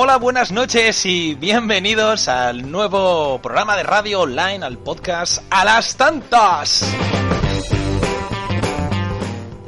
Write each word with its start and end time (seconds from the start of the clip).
Hola, 0.00 0.18
buenas 0.18 0.52
noches 0.52 1.04
y 1.06 1.34
bienvenidos 1.34 2.28
al 2.28 2.70
nuevo 2.70 3.40
programa 3.42 3.76
de 3.76 3.82
radio 3.82 4.20
online, 4.20 4.64
al 4.64 4.78
podcast 4.78 5.42
A 5.50 5.64
las 5.64 5.96
Tantas. 5.96 6.84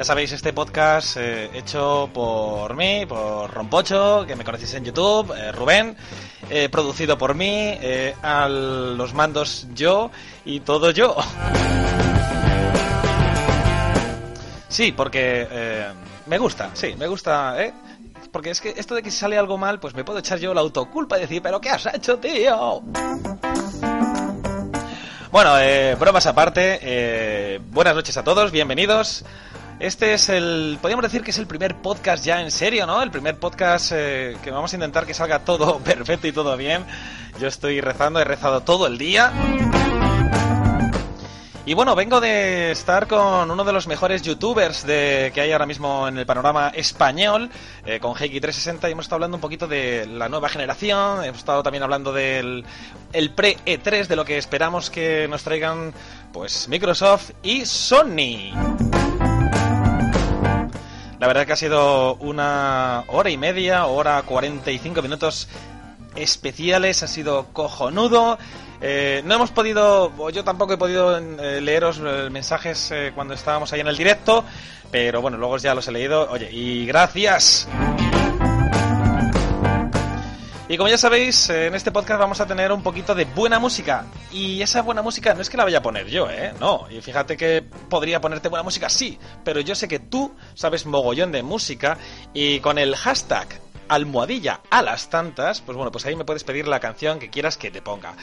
Ya 0.00 0.04
sabéis, 0.04 0.32
este 0.32 0.54
podcast 0.54 1.18
eh, 1.18 1.50
hecho 1.52 2.08
por 2.14 2.74
mí, 2.74 3.04
por 3.04 3.52
Rompocho, 3.52 4.24
que 4.26 4.34
me 4.34 4.44
conocéis 4.44 4.72
en 4.72 4.86
YouTube, 4.86 5.30
eh, 5.36 5.52
Rubén, 5.52 5.94
eh, 6.48 6.70
producido 6.70 7.18
por 7.18 7.34
mí, 7.34 7.74
a 8.22 8.48
los 8.48 9.12
mandos 9.12 9.66
yo 9.74 10.10
y 10.46 10.60
todo 10.60 10.90
yo. 10.90 11.14
Sí, 14.68 14.92
porque 14.92 15.92
me 16.24 16.38
gusta, 16.38 16.70
sí, 16.72 16.94
me 16.96 17.06
gusta, 17.06 17.62
¿eh? 17.62 17.74
Porque 18.32 18.48
es 18.48 18.62
que 18.62 18.70
esto 18.70 18.94
de 18.94 19.02
que 19.02 19.10
sale 19.10 19.36
algo 19.36 19.58
mal, 19.58 19.80
pues 19.80 19.94
me 19.94 20.02
puedo 20.02 20.20
echar 20.20 20.38
yo 20.38 20.54
la 20.54 20.62
autoculpa 20.62 21.18
y 21.18 21.20
decir, 21.20 21.42
¿pero 21.42 21.60
qué 21.60 21.68
has 21.68 21.84
hecho, 21.92 22.16
tío? 22.16 22.80
Bueno, 25.30 25.56
bromas 25.98 26.24
aparte, 26.24 27.60
buenas 27.68 27.94
noches 27.94 28.16
a 28.16 28.24
todos, 28.24 28.50
bienvenidos. 28.50 29.26
Este 29.80 30.12
es 30.12 30.28
el, 30.28 30.76
podríamos 30.82 31.04
decir 31.04 31.22
que 31.22 31.30
es 31.30 31.38
el 31.38 31.46
primer 31.46 31.74
podcast 31.76 32.22
ya 32.22 32.42
en 32.42 32.50
serio, 32.50 32.86
¿no? 32.86 33.02
El 33.02 33.10
primer 33.10 33.38
podcast 33.38 33.92
eh, 33.94 34.36
que 34.42 34.50
vamos 34.50 34.70
a 34.74 34.76
intentar 34.76 35.06
que 35.06 35.14
salga 35.14 35.38
todo 35.38 35.78
perfecto 35.84 36.26
y 36.26 36.32
todo 36.32 36.54
bien. 36.58 36.84
Yo 37.40 37.48
estoy 37.48 37.80
rezando, 37.80 38.20
he 38.20 38.24
rezado 38.24 38.60
todo 38.60 38.86
el 38.86 38.98
día. 38.98 39.32
Y 41.64 41.72
bueno, 41.72 41.94
vengo 41.94 42.20
de 42.20 42.72
estar 42.72 43.06
con 43.06 43.50
uno 43.50 43.64
de 43.64 43.72
los 43.72 43.86
mejores 43.86 44.20
youtubers 44.20 44.84
de, 44.84 45.30
que 45.32 45.40
hay 45.40 45.52
ahora 45.52 45.66
mismo 45.66 46.08
en 46.08 46.18
el 46.18 46.26
panorama 46.26 46.72
español, 46.74 47.48
eh, 47.86 48.00
con 48.00 48.14
Heiki360, 48.14 48.86
y 48.88 48.92
hemos 48.92 49.06
estado 49.06 49.16
hablando 49.16 49.36
un 49.38 49.40
poquito 49.40 49.66
de 49.66 50.06
la 50.06 50.28
nueva 50.28 50.50
generación, 50.50 51.24
hemos 51.24 51.38
estado 51.38 51.62
también 51.62 51.84
hablando 51.84 52.12
del 52.12 52.64
el 53.14 53.30
pre-E3, 53.30 54.08
de 54.08 54.16
lo 54.16 54.24
que 54.26 54.36
esperamos 54.36 54.90
que 54.90 55.26
nos 55.28 55.42
traigan 55.42 55.94
pues 56.32 56.68
Microsoft 56.68 57.30
y 57.42 57.64
Sony. 57.64 59.29
La 61.20 61.26
verdad 61.26 61.46
que 61.46 61.52
ha 61.52 61.56
sido 61.56 62.14
una 62.14 63.04
hora 63.08 63.28
y 63.28 63.36
media, 63.36 63.84
hora 63.84 64.22
45 64.22 65.02
minutos 65.02 65.48
especiales, 66.16 67.02
ha 67.02 67.08
sido 67.08 67.48
cojonudo. 67.52 68.38
Eh, 68.80 69.20
no 69.26 69.34
hemos 69.34 69.50
podido, 69.50 70.30
yo 70.30 70.44
tampoco 70.44 70.72
he 70.72 70.78
podido 70.78 71.18
eh, 71.18 71.60
leeros 71.60 72.00
eh, 72.02 72.30
mensajes 72.30 72.90
cuando 73.14 73.34
estábamos 73.34 73.70
ahí 73.74 73.80
en 73.80 73.88
el 73.88 73.98
directo, 73.98 74.46
pero 74.90 75.20
bueno, 75.20 75.36
luego 75.36 75.58
ya 75.58 75.74
los 75.74 75.86
he 75.88 75.92
leído. 75.92 76.26
Oye, 76.30 76.48
y 76.50 76.86
gracias. 76.86 77.68
Y 80.70 80.76
como 80.76 80.88
ya 80.88 80.98
sabéis, 80.98 81.50
en 81.50 81.74
este 81.74 81.90
podcast 81.90 82.20
vamos 82.20 82.40
a 82.40 82.46
tener 82.46 82.70
un 82.70 82.80
poquito 82.80 83.12
de 83.12 83.24
buena 83.24 83.58
música. 83.58 84.04
Y 84.30 84.62
esa 84.62 84.82
buena 84.82 85.02
música 85.02 85.34
no 85.34 85.40
es 85.40 85.50
que 85.50 85.56
la 85.56 85.64
vaya 85.64 85.78
a 85.78 85.82
poner 85.82 86.06
yo, 86.06 86.30
¿eh? 86.30 86.54
No. 86.60 86.86
Y 86.88 87.00
fíjate 87.00 87.36
que 87.36 87.64
podría 87.88 88.20
ponerte 88.20 88.48
buena 88.48 88.62
música, 88.62 88.88
sí. 88.88 89.18
Pero 89.42 89.58
yo 89.58 89.74
sé 89.74 89.88
que 89.88 89.98
tú 89.98 90.32
sabes 90.54 90.86
mogollón 90.86 91.32
de 91.32 91.42
música. 91.42 91.98
Y 92.32 92.60
con 92.60 92.78
el 92.78 92.94
hashtag 92.94 93.48
almohadilla 93.88 94.60
a 94.70 94.82
las 94.82 95.10
tantas, 95.10 95.60
pues 95.60 95.74
bueno, 95.74 95.90
pues 95.90 96.06
ahí 96.06 96.14
me 96.14 96.24
puedes 96.24 96.44
pedir 96.44 96.68
la 96.68 96.78
canción 96.78 97.18
que 97.18 97.30
quieras 97.30 97.56
que 97.56 97.72
te 97.72 97.82
ponga. 97.82 98.14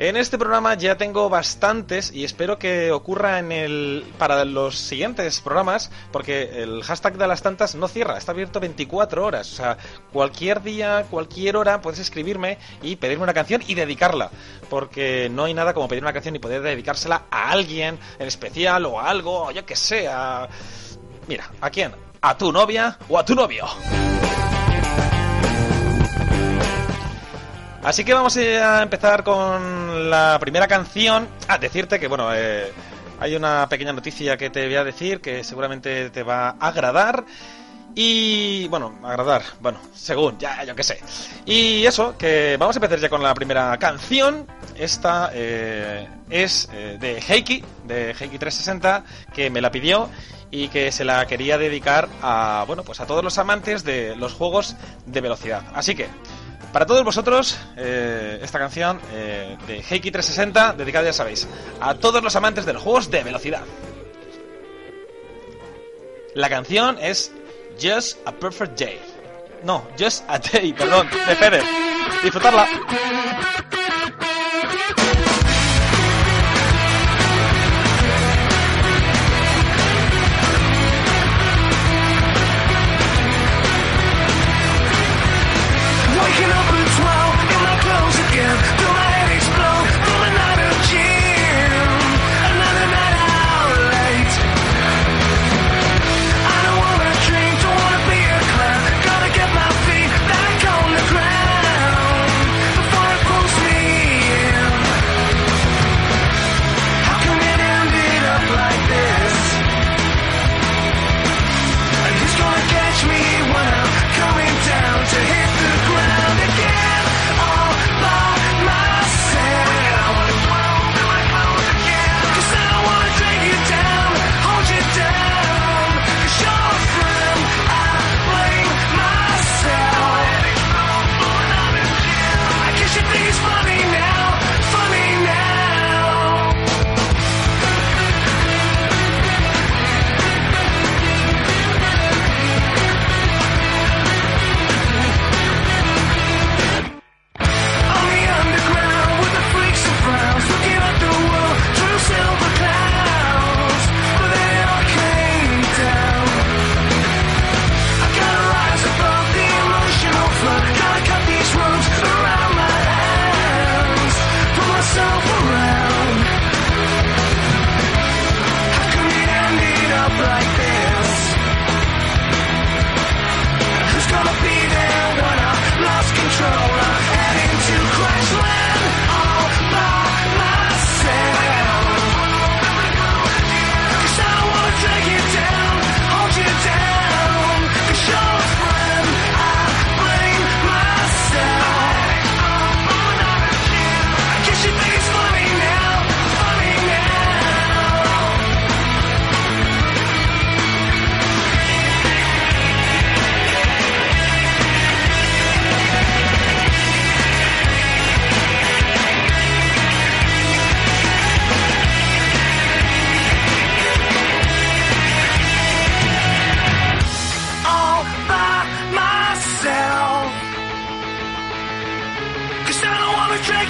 En 0.00 0.16
este 0.16 0.38
programa 0.38 0.74
ya 0.74 0.96
tengo 0.96 1.28
bastantes 1.28 2.12
y 2.12 2.22
espero 2.22 2.56
que 2.56 2.92
ocurra 2.92 3.40
en 3.40 3.50
el 3.50 4.04
para 4.16 4.44
los 4.44 4.78
siguientes 4.78 5.40
programas 5.40 5.90
porque 6.12 6.62
el 6.62 6.84
hashtag 6.84 7.18
de 7.18 7.26
las 7.26 7.42
tantas 7.42 7.74
no 7.74 7.88
cierra, 7.88 8.16
está 8.16 8.30
abierto 8.30 8.60
24 8.60 9.26
horas, 9.26 9.52
o 9.52 9.56
sea, 9.56 9.78
cualquier 10.12 10.62
día, 10.62 11.04
cualquier 11.10 11.56
hora 11.56 11.80
puedes 11.80 11.98
escribirme 11.98 12.58
y 12.80 12.94
pedirme 12.94 13.24
una 13.24 13.34
canción 13.34 13.60
y 13.66 13.74
dedicarla, 13.74 14.30
porque 14.70 15.28
no 15.32 15.44
hay 15.44 15.54
nada 15.54 15.74
como 15.74 15.88
pedir 15.88 16.04
una 16.04 16.12
canción 16.12 16.36
y 16.36 16.38
poder 16.38 16.62
dedicársela 16.62 17.24
a 17.28 17.50
alguien 17.50 17.98
en 18.20 18.28
especial 18.28 18.86
o 18.86 19.00
a 19.00 19.10
algo, 19.10 19.46
o 19.46 19.50
yo 19.50 19.66
que 19.66 19.74
sé, 19.74 20.06
a... 20.06 20.48
Mira, 21.26 21.50
¿a 21.60 21.70
quién? 21.70 21.90
¿A 22.20 22.38
tu 22.38 22.52
novia 22.52 22.96
o 23.08 23.18
a 23.18 23.24
tu 23.24 23.34
novio? 23.34 23.66
Así 27.82 28.04
que 28.04 28.12
vamos 28.12 28.36
a 28.36 28.82
empezar 28.82 29.22
con 29.22 30.10
la 30.10 30.36
primera 30.40 30.66
canción. 30.66 31.28
Ah, 31.46 31.58
decirte 31.58 32.00
que, 32.00 32.08
bueno, 32.08 32.34
eh, 32.34 32.72
hay 33.20 33.36
una 33.36 33.68
pequeña 33.68 33.92
noticia 33.92 34.36
que 34.36 34.50
te 34.50 34.66
voy 34.66 34.76
a 34.76 34.84
decir 34.84 35.20
que 35.20 35.44
seguramente 35.44 36.10
te 36.10 36.22
va 36.22 36.50
a 36.50 36.68
agradar. 36.68 37.24
Y 37.94 38.68
bueno, 38.68 38.98
agradar, 39.02 39.42
bueno, 39.60 39.80
según, 39.94 40.38
ya, 40.38 40.62
yo 40.64 40.74
qué 40.74 40.84
sé. 40.84 41.00
Y 41.46 41.84
eso, 41.86 42.16
que 42.16 42.56
vamos 42.58 42.76
a 42.76 42.78
empezar 42.78 42.98
ya 42.98 43.08
con 43.08 43.22
la 43.22 43.34
primera 43.34 43.76
canción. 43.78 44.46
Esta 44.76 45.30
eh, 45.32 46.08
es 46.30 46.68
eh, 46.72 46.96
de 47.00 47.20
Heiki, 47.20 47.64
de 47.86 48.14
Heiki360, 48.14 49.02
que 49.32 49.50
me 49.50 49.60
la 49.60 49.70
pidió 49.70 50.10
y 50.50 50.68
que 50.68 50.92
se 50.92 51.04
la 51.04 51.26
quería 51.26 51.58
dedicar 51.58 52.08
a, 52.22 52.64
bueno, 52.66 52.82
pues 52.82 53.00
a 53.00 53.06
todos 53.06 53.24
los 53.24 53.38
amantes 53.38 53.84
de 53.84 54.14
los 54.16 54.34
juegos 54.34 54.76
de 55.06 55.20
velocidad. 55.20 55.62
Así 55.74 55.94
que, 55.94 56.08
para 56.72 56.86
todos 56.86 57.04
vosotros, 57.04 57.58
eh, 57.76 58.38
esta 58.42 58.58
canción 58.58 59.00
eh, 59.12 59.56
de 59.66 59.76
Heiki 59.76 60.10
360, 60.10 60.74
dedicada, 60.74 61.06
ya 61.06 61.12
sabéis, 61.12 61.48
a 61.80 61.94
todos 61.94 62.22
los 62.22 62.34
amantes 62.36 62.66
de 62.66 62.72
los 62.72 62.82
juegos 62.82 63.10
de 63.10 63.22
velocidad. 63.24 63.62
La 66.34 66.48
canción 66.48 66.98
es 67.00 67.32
Just 67.80 68.18
a 68.26 68.32
Perfect 68.32 68.78
Day. 68.78 69.00
No, 69.64 69.88
Just 69.98 70.24
a 70.28 70.38
Day, 70.38 70.72
perdón, 70.72 71.08
de 71.10 71.36
Feder. 71.36 71.64
Disfrutarla. 72.22 72.68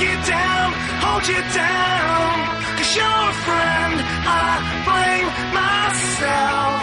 you 0.00 0.14
down, 0.26 0.72
hold 1.02 1.26
you 1.26 1.40
down. 1.54 2.34
Cause 2.76 2.96
you're 2.96 3.04
a 3.04 3.34
friend, 3.46 3.96
I 4.26 4.48
blame 4.86 5.28
myself. 5.58 6.76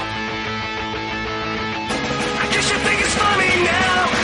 I 2.43 2.45
guess 2.51 2.65
you 2.71 2.77
think 2.85 2.99
it's 3.01 3.15
funny 3.15 3.53
now. 3.63 4.14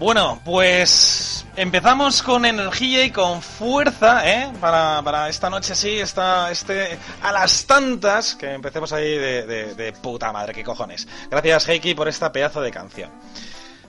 Bueno, 0.00 0.40
pues 0.46 1.44
empezamos 1.56 2.22
con 2.22 2.46
energía 2.46 3.04
y 3.04 3.10
con 3.10 3.42
fuerza, 3.42 4.26
¿eh? 4.26 4.50
Para, 4.58 5.02
para 5.02 5.28
esta 5.28 5.50
noche 5.50 5.74
así, 5.74 5.98
esta, 5.98 6.50
este, 6.50 6.98
a 7.22 7.30
las 7.32 7.66
tantas, 7.66 8.34
que 8.34 8.50
empecemos 8.54 8.94
ahí 8.94 9.10
de, 9.18 9.44
de- 9.46 9.74
de 9.74 9.92
puta 9.92 10.32
madre, 10.32 10.54
qué 10.54 10.64
cojones. 10.64 11.06
Gracias, 11.30 11.68
Heiki, 11.68 11.92
por 11.94 12.08
esta 12.08 12.32
pedazo 12.32 12.62
de 12.62 12.70
canción. 12.70 13.10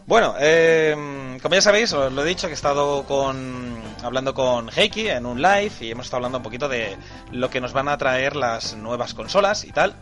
Bueno, 0.06 0.36
eh, 0.38 1.38
como 1.42 1.56
ya 1.56 1.62
sabéis, 1.62 1.94
os 1.94 2.12
lo 2.12 2.24
he 2.24 2.28
dicho 2.28 2.48
que 2.48 2.52
he 2.54 2.56
estado 2.56 3.04
con, 3.06 3.81
hablando 4.04 4.34
con 4.34 4.69
Heiki 4.69 5.08
en 5.08 5.25
un 5.25 5.42
live 5.42 5.72
y 5.80 5.92
hemos 5.92 6.08
estado 6.08 6.18
hablando 6.18 6.40
un 6.40 6.44
poquito 6.44 6.68
de 6.68 6.98
lo 7.31 7.50
que 7.50 7.62
nos 7.62 7.72
van 7.72 7.88
a 7.88 7.98
traer 7.98 8.36
las 8.36 8.75
nuevas 8.75 9.13
consolas 9.13 9.63
y 9.63 9.72
tal. 9.72 9.96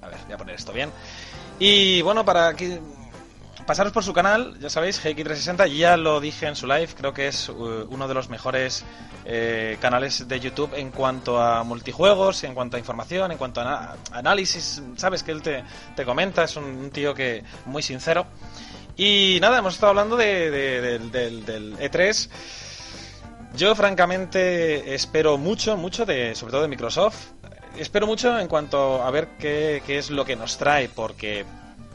A 0.00 0.08
ver, 0.08 0.16
voy 0.24 0.32
a 0.32 0.38
poner 0.38 0.54
esto 0.54 0.72
bien. 0.72 0.90
Y 1.58 2.00
bueno, 2.00 2.24
para 2.24 2.54
que 2.54 2.80
pasaros 3.70 3.92
por 3.92 4.02
su 4.02 4.12
canal, 4.12 4.58
ya 4.58 4.68
sabéis, 4.68 5.00
Heiki360, 5.04 5.68
ya 5.72 5.96
lo 5.96 6.18
dije 6.18 6.48
en 6.48 6.56
su 6.56 6.66
live, 6.66 6.88
creo 6.96 7.14
que 7.14 7.28
es 7.28 7.48
uh, 7.48 7.86
uno 7.88 8.08
de 8.08 8.14
los 8.14 8.28
mejores 8.28 8.82
eh, 9.24 9.76
canales 9.80 10.26
de 10.26 10.40
YouTube 10.40 10.72
en 10.74 10.90
cuanto 10.90 11.40
a 11.40 11.62
multijuegos, 11.62 12.42
en 12.42 12.52
cuanto 12.52 12.74
a 12.74 12.80
información, 12.80 13.30
en 13.30 13.38
cuanto 13.38 13.60
a 13.60 13.94
análisis, 14.10 14.82
sabes 14.96 15.22
que 15.22 15.30
él 15.30 15.40
te, 15.40 15.62
te 15.94 16.04
comenta, 16.04 16.42
es 16.42 16.56
un, 16.56 16.90
tío 16.90 17.14
que 17.14 17.44
muy 17.66 17.80
sincero. 17.84 18.26
Y 18.96 19.38
nada, 19.40 19.58
hemos 19.58 19.74
estado 19.74 19.90
hablando 19.90 20.16
de, 20.16 20.50
de- 20.50 20.80
del- 20.80 21.12
del- 21.12 21.44
del 21.46 21.78
E3. 21.78 22.28
Yo 23.54 23.76
francamente 23.76 24.96
espero 24.96 25.38
mucho, 25.38 25.76
mucho 25.76 26.04
de, 26.04 26.34
sobre 26.34 26.50
todo 26.50 26.62
de 26.62 26.68
Microsoft. 26.68 27.18
Espero 27.78 28.08
mucho 28.08 28.36
en 28.36 28.48
cuanto 28.48 29.00
a 29.04 29.08
ver 29.12 29.28
qué, 29.38 29.80
qué 29.86 29.96
es 29.98 30.10
lo 30.10 30.24
que 30.24 30.34
nos 30.34 30.58
trae, 30.58 30.88
porque 30.88 31.40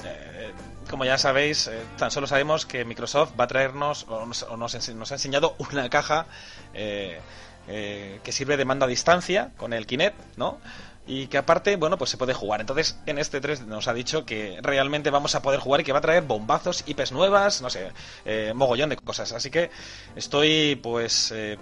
eh, 0.05 0.51
como 0.89 1.05
ya 1.05 1.17
sabéis, 1.17 1.67
eh, 1.67 1.83
tan 1.97 2.11
solo 2.11 2.27
sabemos 2.27 2.65
que 2.65 2.85
Microsoft 2.85 3.33
va 3.39 3.45
a 3.45 3.47
traernos, 3.47 4.05
o 4.09 4.25
nos, 4.25 4.45
nos 4.49 5.11
ha 5.11 5.15
enseñado 5.15 5.55
una 5.71 5.89
caja 5.89 6.27
eh, 6.73 7.19
eh, 7.67 8.19
que 8.23 8.31
sirve 8.31 8.57
de 8.57 8.65
mando 8.65 8.85
a 8.85 8.87
distancia 8.87 9.51
con 9.57 9.73
el 9.73 9.87
Kinect, 9.87 10.37
¿no? 10.37 10.59
Y 11.07 11.27
que 11.27 11.37
aparte, 11.37 11.75
bueno, 11.75 11.97
pues 11.97 12.09
se 12.11 12.17
puede 12.17 12.33
jugar. 12.33 12.61
Entonces, 12.61 12.99
en 13.05 13.17
este 13.17 13.41
3 13.41 13.65
nos 13.67 13.87
ha 13.87 13.93
dicho 13.93 14.25
que 14.25 14.59
realmente 14.61 15.09
vamos 15.09 15.35
a 15.35 15.41
poder 15.41 15.59
jugar 15.59 15.81
y 15.81 15.83
que 15.83 15.91
va 15.91 15.99
a 15.99 16.01
traer 16.01 16.23
bombazos, 16.23 16.83
IPs 16.87 17.11
nuevas, 17.11 17.61
no 17.61 17.69
sé, 17.69 17.91
eh, 18.25 18.53
mogollón 18.55 18.89
de 18.89 18.97
cosas. 18.97 19.31
Así 19.31 19.49
que 19.49 19.69
estoy, 20.15 20.75
pues, 20.75 21.31
eh, 21.31 21.57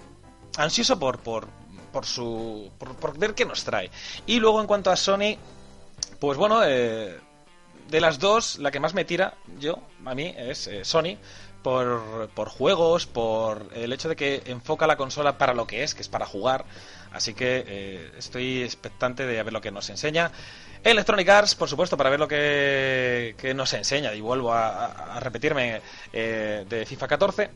ansioso 0.56 0.98
por, 0.98 1.18
por, 1.20 1.48
por 1.92 2.06
su. 2.06 2.70
Por, 2.78 2.96
por 2.96 3.18
ver 3.18 3.34
qué 3.34 3.44
nos 3.44 3.64
trae. 3.64 3.90
Y 4.26 4.40
luego, 4.40 4.60
en 4.60 4.66
cuanto 4.66 4.90
a 4.90 4.96
Sony, 4.96 5.36
pues 6.20 6.38
bueno, 6.38 6.62
eh, 6.64 7.18
de 7.88 8.00
las 8.00 8.18
dos, 8.18 8.58
la 8.58 8.70
que 8.70 8.80
más 8.80 8.94
me 8.94 9.04
tira, 9.04 9.34
yo, 9.58 9.78
a 10.04 10.14
mí, 10.14 10.34
es 10.36 10.66
eh, 10.66 10.84
Sony. 10.84 11.18
Por, 11.62 12.28
por 12.34 12.50
juegos, 12.50 13.06
por 13.06 13.70
el 13.74 13.90
hecho 13.94 14.10
de 14.10 14.16
que 14.16 14.42
enfoca 14.44 14.86
la 14.86 14.98
consola 14.98 15.38
para 15.38 15.54
lo 15.54 15.66
que 15.66 15.82
es, 15.82 15.94
que 15.94 16.02
es 16.02 16.10
para 16.10 16.26
jugar. 16.26 16.66
Así 17.10 17.32
que 17.32 17.64
eh, 17.66 18.10
estoy 18.18 18.62
expectante 18.62 19.24
de 19.24 19.42
ver 19.42 19.50
lo 19.50 19.62
que 19.62 19.70
nos 19.70 19.88
enseña. 19.88 20.30
Electronic 20.82 21.26
Arts, 21.26 21.54
por 21.54 21.70
supuesto, 21.70 21.96
para 21.96 22.10
ver 22.10 22.20
lo 22.20 22.28
que, 22.28 23.52
nos 23.56 23.72
enseña. 23.72 24.12
Y 24.12 24.20
vuelvo 24.20 24.52
a 24.52 25.18
repetirme 25.20 25.80
eh, 26.12 26.66
de 26.68 26.84
FIFA 26.84 27.08
14. 27.08 27.50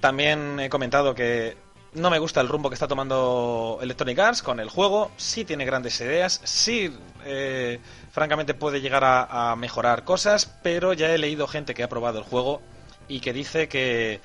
También 0.00 0.60
he 0.60 0.68
comentado 0.68 1.14
que 1.14 1.56
no 1.94 2.10
me 2.10 2.18
gusta 2.18 2.40
el 2.40 2.48
rumbo 2.48 2.70
que 2.70 2.74
está 2.74 2.88
tomando 2.88 3.78
Electronic 3.82 4.18
Arts 4.18 4.42
con 4.42 4.60
el 4.60 4.70
juego. 4.70 5.10
Sí 5.16 5.44
tiene 5.44 5.64
grandes 5.64 6.00
ideas, 6.00 6.40
sí, 6.44 6.96
eh, 7.24 7.80
francamente 8.10 8.54
puede 8.54 8.80
llegar 8.80 9.02
a, 9.04 9.54
mejorar 9.56 10.04
cosas, 10.04 10.46
pero 10.62 10.92
ya 10.94 11.14
he 11.14 11.18
leído 11.18 11.46
gente 11.46 11.74
que 11.74 11.82
ha 11.82 11.88
probado 11.88 12.18
el 12.18 12.24
juego 12.24 12.62
y 13.08 13.20
que 13.20 13.32
dice 13.32 13.68
que 13.68 14.20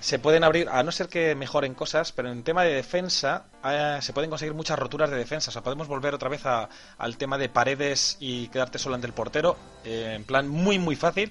se 0.00 0.18
pueden 0.18 0.44
abrir, 0.44 0.68
a 0.70 0.82
no 0.82 0.92
ser 0.92 1.08
que 1.08 1.34
mejoren 1.34 1.74
cosas, 1.74 2.12
pero 2.12 2.30
en 2.30 2.42
tema 2.42 2.62
de 2.64 2.72
defensa 2.72 3.44
eh, 3.64 3.98
se 4.00 4.12
pueden 4.14 4.30
conseguir 4.30 4.54
muchas 4.54 4.78
roturas 4.78 5.10
de 5.10 5.16
defensa. 5.18 5.50
O 5.50 5.52
sea, 5.52 5.62
podemos 5.62 5.88
volver 5.88 6.14
otra 6.14 6.30
vez 6.30 6.46
a- 6.46 6.68
al 6.96 7.18
tema 7.18 7.36
de 7.36 7.50
paredes 7.50 8.16
y 8.18 8.48
quedarte 8.48 8.78
solo 8.78 8.94
ante 8.94 9.06
el 9.08 9.12
portero, 9.12 9.56
eh, 9.84 10.14
en 10.16 10.24
plan 10.24 10.48
muy, 10.48 10.78
muy 10.78 10.96
fácil. 10.96 11.30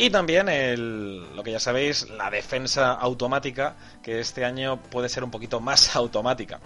Y 0.00 0.08
también 0.08 0.48
el, 0.48 1.36
lo 1.36 1.42
que 1.42 1.52
ya 1.52 1.60
sabéis, 1.60 2.08
la 2.08 2.30
defensa 2.30 2.92
automática, 2.92 3.76
que 4.02 4.18
este 4.20 4.46
año 4.46 4.80
puede 4.80 5.10
ser 5.10 5.22
un 5.22 5.30
poquito 5.30 5.60
más 5.60 5.94
automática. 5.94 6.58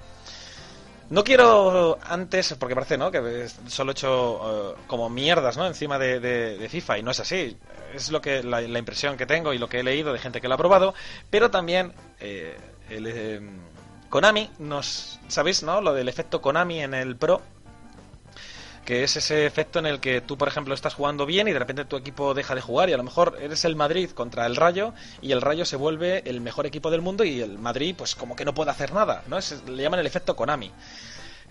No 1.10 1.24
quiero 1.24 1.98
antes, 2.04 2.54
porque 2.56 2.76
parece 2.76 2.96
¿no? 2.96 3.10
que 3.10 3.48
solo 3.66 3.90
he 3.90 3.94
hecho 3.94 4.76
eh, 4.76 4.82
como 4.86 5.10
mierdas 5.10 5.56
¿no? 5.56 5.66
encima 5.66 5.98
de, 5.98 6.68
FIFA 6.70 6.98
y 6.98 7.02
no 7.02 7.10
es 7.10 7.18
así. 7.18 7.56
Es 7.92 8.12
lo 8.12 8.20
que 8.20 8.44
la, 8.44 8.60
la 8.60 8.78
impresión 8.78 9.16
que 9.16 9.26
tengo 9.26 9.52
y 9.52 9.58
lo 9.58 9.68
que 9.68 9.80
he 9.80 9.82
leído 9.82 10.12
de 10.12 10.20
gente 10.20 10.40
que 10.40 10.46
lo 10.46 10.54
ha 10.54 10.58
probado. 10.58 10.94
Pero 11.28 11.50
también 11.50 11.92
eh, 12.20 12.56
el, 12.88 13.06
eh, 13.08 13.40
Konami 14.10 14.48
nos... 14.60 15.18
¿Sabéis 15.26 15.64
no? 15.64 15.80
lo 15.80 15.92
del 15.92 16.08
efecto 16.08 16.40
Konami 16.40 16.82
en 16.82 16.94
el 16.94 17.16
Pro? 17.16 17.42
Que 18.84 19.02
es 19.04 19.16
ese 19.16 19.46
efecto 19.46 19.78
en 19.78 19.86
el 19.86 20.00
que 20.00 20.20
tú, 20.20 20.36
por 20.36 20.48
ejemplo, 20.48 20.74
estás 20.74 20.94
jugando 20.94 21.24
bien 21.26 21.48
y 21.48 21.52
de 21.52 21.58
repente 21.58 21.84
tu 21.84 21.96
equipo 21.96 22.34
deja 22.34 22.54
de 22.54 22.60
jugar 22.60 22.90
y 22.90 22.92
a 22.92 22.96
lo 22.96 23.02
mejor 23.02 23.38
eres 23.40 23.64
el 23.64 23.76
Madrid 23.76 24.10
contra 24.10 24.46
el 24.46 24.56
Rayo 24.56 24.92
y 25.22 25.32
el 25.32 25.40
Rayo 25.40 25.64
se 25.64 25.76
vuelve 25.76 26.22
el 26.28 26.40
mejor 26.40 26.66
equipo 26.66 26.90
del 26.90 27.00
mundo 27.00 27.24
y 27.24 27.40
el 27.40 27.58
Madrid 27.58 27.94
pues 27.96 28.14
como 28.14 28.36
que 28.36 28.44
no 28.44 28.52
puede 28.54 28.70
hacer 28.70 28.92
nada, 28.92 29.22
¿no? 29.26 29.38
Le 29.68 29.82
llaman 29.82 30.00
el 30.00 30.06
efecto 30.06 30.36
Konami. 30.36 30.70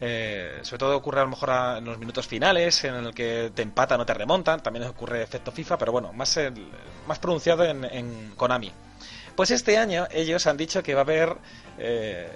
Eh, 0.01 0.59
sobre 0.63 0.79
todo 0.79 0.97
ocurre 0.97 1.21
a 1.21 1.23
lo 1.23 1.29
mejor 1.29 1.49
en 1.77 1.85
los 1.85 1.97
minutos 1.97 2.27
finales 2.27 2.83
en 2.83 2.95
el 2.95 3.13
que 3.13 3.51
te 3.55 3.61
empatan 3.61 4.01
o 4.01 4.05
te 4.05 4.13
remontan, 4.13 4.61
también 4.61 4.85
ocurre 4.85 5.21
efecto 5.23 5.51
FIFA, 5.51 5.77
pero 5.77 5.91
bueno, 5.91 6.11
más, 6.13 6.35
el- 6.37 6.67
más 7.07 7.19
pronunciado 7.19 7.63
en, 7.63 7.85
en 7.85 8.33
Konami. 8.35 8.71
Pues 9.35 9.51
este 9.51 9.77
año 9.77 10.07
ellos 10.11 10.45
han 10.45 10.57
dicho 10.57 10.83
que 10.83 10.93
va 10.93 11.01
a 11.01 11.03
haber 11.03 11.35
eh, 11.77 12.29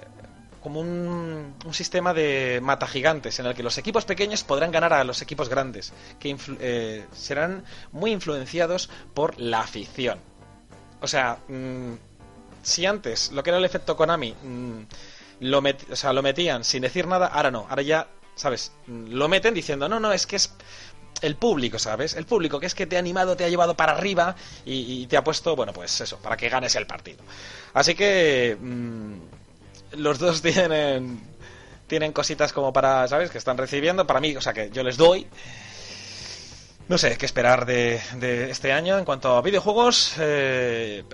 como 0.68 0.80
un, 0.80 1.54
un 1.64 1.72
sistema 1.72 2.12
de 2.12 2.60
mata 2.62 2.86
gigantes 2.86 3.38
en 3.38 3.46
el 3.46 3.54
que 3.54 3.62
los 3.62 3.78
equipos 3.78 4.04
pequeños 4.04 4.44
podrán 4.44 4.70
ganar 4.70 4.92
a 4.92 5.02
los 5.02 5.22
equipos 5.22 5.48
grandes, 5.48 5.94
que 6.20 6.36
eh, 6.60 7.06
serán 7.10 7.64
muy 7.90 8.12
influenciados 8.12 8.90
por 9.14 9.40
la 9.40 9.60
afición. 9.60 10.18
O 11.00 11.06
sea, 11.08 11.38
mm, 11.48 11.94
si 12.62 12.84
antes 12.84 13.32
lo 13.32 13.42
que 13.42 13.48
era 13.48 13.58
el 13.58 13.64
efecto 13.64 13.96
Konami 13.96 14.32
mm, 14.32 14.80
lo, 15.40 15.60
o 15.90 15.96
sea, 15.96 16.12
lo 16.12 16.22
metían 16.22 16.64
sin 16.64 16.82
decir 16.82 17.06
nada, 17.06 17.28
ahora 17.28 17.50
no, 17.50 17.66
ahora 17.70 17.80
ya, 17.80 18.06
¿sabes? 18.34 18.72
Mm, 18.88 19.14
Lo 19.14 19.26
meten 19.26 19.54
diciendo, 19.54 19.88
no, 19.88 19.98
no, 19.98 20.12
es 20.12 20.26
que 20.26 20.36
es 20.36 20.52
el 21.22 21.36
público, 21.36 21.78
¿sabes? 21.78 22.14
El 22.14 22.26
público 22.26 22.60
que 22.60 22.66
es 22.66 22.74
que 22.74 22.86
te 22.86 22.96
ha 22.96 22.98
animado, 22.98 23.38
te 23.38 23.44
ha 23.44 23.48
llevado 23.48 23.74
para 23.74 23.92
arriba 23.92 24.36
y, 24.66 25.06
te 25.06 25.16
ha 25.16 25.24
puesto, 25.24 25.56
bueno, 25.56 25.72
pues 25.72 25.98
eso, 26.02 26.18
para 26.18 26.36
que 26.36 26.50
ganes 26.50 26.76
el 26.76 26.86
partido. 26.86 27.24
Así 27.72 27.94
que 27.94 28.54
los 29.92 30.18
dos 30.18 30.42
tienen 30.42 31.20
tienen 31.88 32.12
cositas 32.12 32.52
como 32.52 32.72
para, 32.72 33.08
¿sabes? 33.08 33.30
Que 33.30 33.38
están 33.38 33.56
recibiendo, 33.56 34.06
para 34.06 34.20
mí, 34.20 34.36
o 34.36 34.40
sea, 34.40 34.52
que 34.52 34.70
yo 34.70 34.82
les 34.84 34.96
doy. 34.96 35.26
No 36.88 36.96
sé 36.96 37.16
qué 37.18 37.26
esperar 37.26 37.66
de, 37.66 38.00
este 38.50 38.72
año 38.72 38.98
en 38.98 39.04
cuanto 39.04 39.36
a 39.36 39.42
videojuegos. 39.42 40.14
eh, 40.18 41.04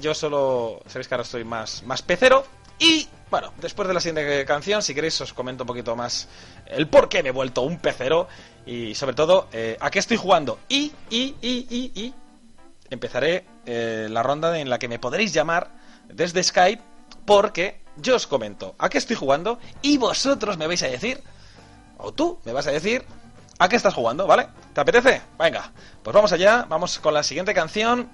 yo 0.00 0.14
solo. 0.14 0.82
Sabéis 0.86 1.08
que 1.08 1.14
ahora 1.14 1.22
estoy 1.22 1.44
más, 1.44 1.82
más 1.84 2.02
pecero. 2.02 2.44
Y 2.78 3.08
bueno, 3.30 3.52
después 3.60 3.88
de 3.88 3.94
la 3.94 4.00
siguiente 4.00 4.44
canción, 4.44 4.82
si 4.82 4.94
queréis, 4.94 5.20
os 5.20 5.32
comento 5.32 5.62
un 5.62 5.68
poquito 5.68 5.96
más 5.96 6.28
el 6.66 6.88
por 6.88 7.08
qué 7.08 7.22
me 7.22 7.30
he 7.30 7.32
vuelto 7.32 7.62
un 7.62 7.78
pecero. 7.78 8.28
Y 8.66 8.94
sobre 8.94 9.14
todo, 9.14 9.48
eh, 9.52 9.76
a 9.80 9.90
qué 9.90 9.98
estoy 9.98 10.16
jugando. 10.16 10.58
Y, 10.68 10.92
y, 11.10 11.34
y, 11.40 11.66
y, 11.70 11.92
y. 12.00 12.14
Empezaré 12.90 13.44
eh, 13.66 14.08
la 14.10 14.22
ronda 14.22 14.58
en 14.58 14.68
la 14.68 14.78
que 14.78 14.88
me 14.88 14.98
podréis 14.98 15.32
llamar 15.32 15.70
desde 16.08 16.42
Skype. 16.42 16.82
Porque 17.26 17.80
yo 17.96 18.16
os 18.16 18.26
comento 18.26 18.74
a 18.78 18.88
qué 18.88 18.98
estoy 18.98 19.16
jugando. 19.16 19.58
Y 19.82 19.98
vosotros 19.98 20.58
me 20.58 20.66
vais 20.66 20.82
a 20.82 20.88
decir. 20.88 21.22
O 21.98 22.12
tú 22.12 22.40
me 22.44 22.52
vas 22.52 22.66
a 22.66 22.72
decir 22.72 23.04
¿A 23.58 23.68
qué 23.68 23.76
estás 23.76 23.94
jugando, 23.94 24.26
vale? 24.26 24.48
¿Te 24.72 24.80
apetece? 24.80 25.22
Venga, 25.38 25.70
pues 26.02 26.12
vamos 26.12 26.32
allá, 26.32 26.66
vamos 26.68 26.98
con 26.98 27.14
la 27.14 27.22
siguiente 27.22 27.54
canción. 27.54 28.08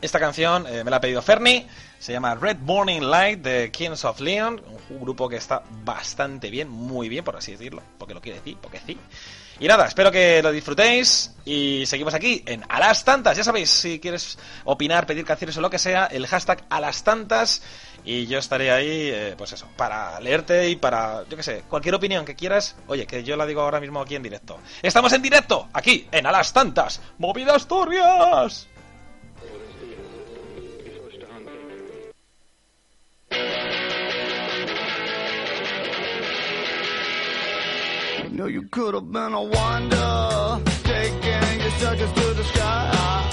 Esta 0.00 0.18
canción 0.18 0.66
eh, 0.66 0.82
me 0.82 0.90
la 0.90 0.96
ha 0.96 1.00
pedido 1.00 1.22
Fernie, 1.22 1.66
se 2.00 2.12
llama 2.12 2.34
Red 2.34 2.58
Morning 2.58 3.00
Light 3.00 3.40
de 3.40 3.70
Kings 3.70 4.04
of 4.04 4.20
Leon, 4.20 4.60
un 4.90 5.00
grupo 5.00 5.28
que 5.28 5.36
está 5.36 5.62
bastante 5.84 6.50
bien, 6.50 6.68
muy 6.68 7.08
bien, 7.08 7.24
por 7.24 7.36
así 7.36 7.52
decirlo, 7.52 7.82
porque 7.96 8.12
lo 8.12 8.20
quiere 8.20 8.40
decir, 8.40 8.58
porque 8.60 8.80
sí. 8.84 8.98
Y 9.60 9.68
nada, 9.68 9.86
espero 9.86 10.10
que 10.10 10.42
lo 10.42 10.50
disfrutéis 10.50 11.32
y 11.44 11.84
seguimos 11.86 12.12
aquí 12.12 12.42
en 12.44 12.64
A 12.68 12.80
las 12.80 13.04
Tantas. 13.04 13.36
Ya 13.36 13.44
sabéis, 13.44 13.70
si 13.70 14.00
quieres 14.00 14.36
opinar, 14.64 15.06
pedir 15.06 15.24
canciones 15.24 15.56
o 15.56 15.60
lo 15.60 15.70
que 15.70 15.78
sea, 15.78 16.06
el 16.06 16.26
hashtag 16.26 16.64
A 16.68 16.80
las 16.80 17.04
Tantas 17.04 17.62
y 18.04 18.26
yo 18.26 18.38
estaré 18.38 18.70
ahí, 18.70 19.10
eh, 19.12 19.34
pues 19.36 19.52
eso, 19.52 19.66
para 19.76 20.20
leerte 20.20 20.68
y 20.68 20.76
para, 20.76 21.24
yo 21.28 21.36
qué 21.36 21.42
sé, 21.42 21.64
cualquier 21.68 21.94
opinión 21.94 22.24
que 22.24 22.34
quieras. 22.34 22.76
Oye, 22.86 23.06
que 23.06 23.24
yo 23.24 23.36
la 23.36 23.46
digo 23.46 23.62
ahora 23.62 23.80
mismo 23.80 24.00
aquí 24.00 24.14
en 24.14 24.22
directo. 24.22 24.58
Estamos 24.82 25.12
en 25.12 25.22
directo, 25.22 25.68
aquí, 25.72 26.06
en 26.12 26.26
A 26.26 26.32
las 26.32 26.52
Tantas. 26.52 27.00
¡Movida 27.18 27.54
Asturias! 27.54 28.68
know 38.34 38.46
you 38.46 38.62
could 38.62 38.94
have 38.94 39.12
been 39.12 39.32
a 39.32 39.40
wonder, 39.40 40.60
taking 40.82 41.60
your 41.60 42.08
to 42.08 42.34
the 42.34 42.44
sky. 42.52 43.23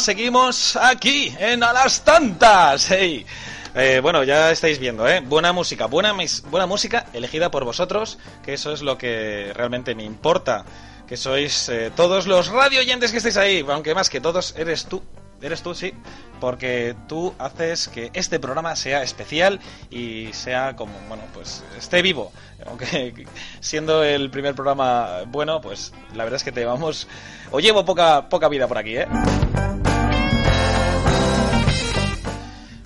Seguimos 0.00 0.76
aquí 0.76 1.34
en 1.38 1.62
A 1.62 1.74
las 1.74 2.02
Tantas. 2.02 2.90
Hey. 2.90 3.26
Eh, 3.74 4.00
bueno, 4.02 4.24
ya 4.24 4.50
estáis 4.50 4.78
viendo, 4.78 5.06
¿eh? 5.06 5.20
Buena 5.20 5.52
música, 5.52 5.86
buena, 5.86 6.16
buena 6.50 6.66
música 6.66 7.06
elegida 7.12 7.50
por 7.50 7.64
vosotros, 7.66 8.18
que 8.42 8.54
eso 8.54 8.72
es 8.72 8.80
lo 8.80 8.96
que 8.96 9.52
realmente 9.54 9.94
me 9.94 10.02
importa. 10.02 10.64
Que 11.06 11.18
sois 11.18 11.68
eh, 11.68 11.92
todos 11.94 12.26
los 12.26 12.48
radio 12.48 12.80
oyentes 12.80 13.12
que 13.12 13.18
estáis 13.18 13.36
ahí, 13.36 13.64
aunque 13.68 13.94
más 13.94 14.08
que 14.08 14.22
todos 14.22 14.54
eres 14.56 14.86
tú. 14.86 15.02
Eres 15.42 15.62
tú, 15.62 15.74
sí, 15.74 15.94
porque 16.38 16.94
tú 17.06 17.34
haces 17.38 17.88
que 17.88 18.10
este 18.12 18.38
programa 18.38 18.76
sea 18.76 19.02
especial 19.02 19.60
y 19.90 20.32
sea 20.32 20.76
como, 20.76 20.92
bueno, 21.08 21.24
pues 21.34 21.62
esté 21.78 22.00
vivo. 22.00 22.32
Aunque 22.66 23.26
siendo 23.60 24.02
el 24.02 24.30
primer 24.30 24.54
programa 24.54 25.24
bueno, 25.26 25.60
pues 25.60 25.92
la 26.14 26.24
verdad 26.24 26.36
es 26.36 26.44
que 26.44 26.52
te 26.52 26.64
vamos, 26.64 27.06
o 27.50 27.60
llevo 27.60 27.84
poca, 27.84 28.28
poca 28.28 28.48
vida 28.48 28.66
por 28.66 28.78
aquí, 28.78 28.96
¿eh? 28.96 29.06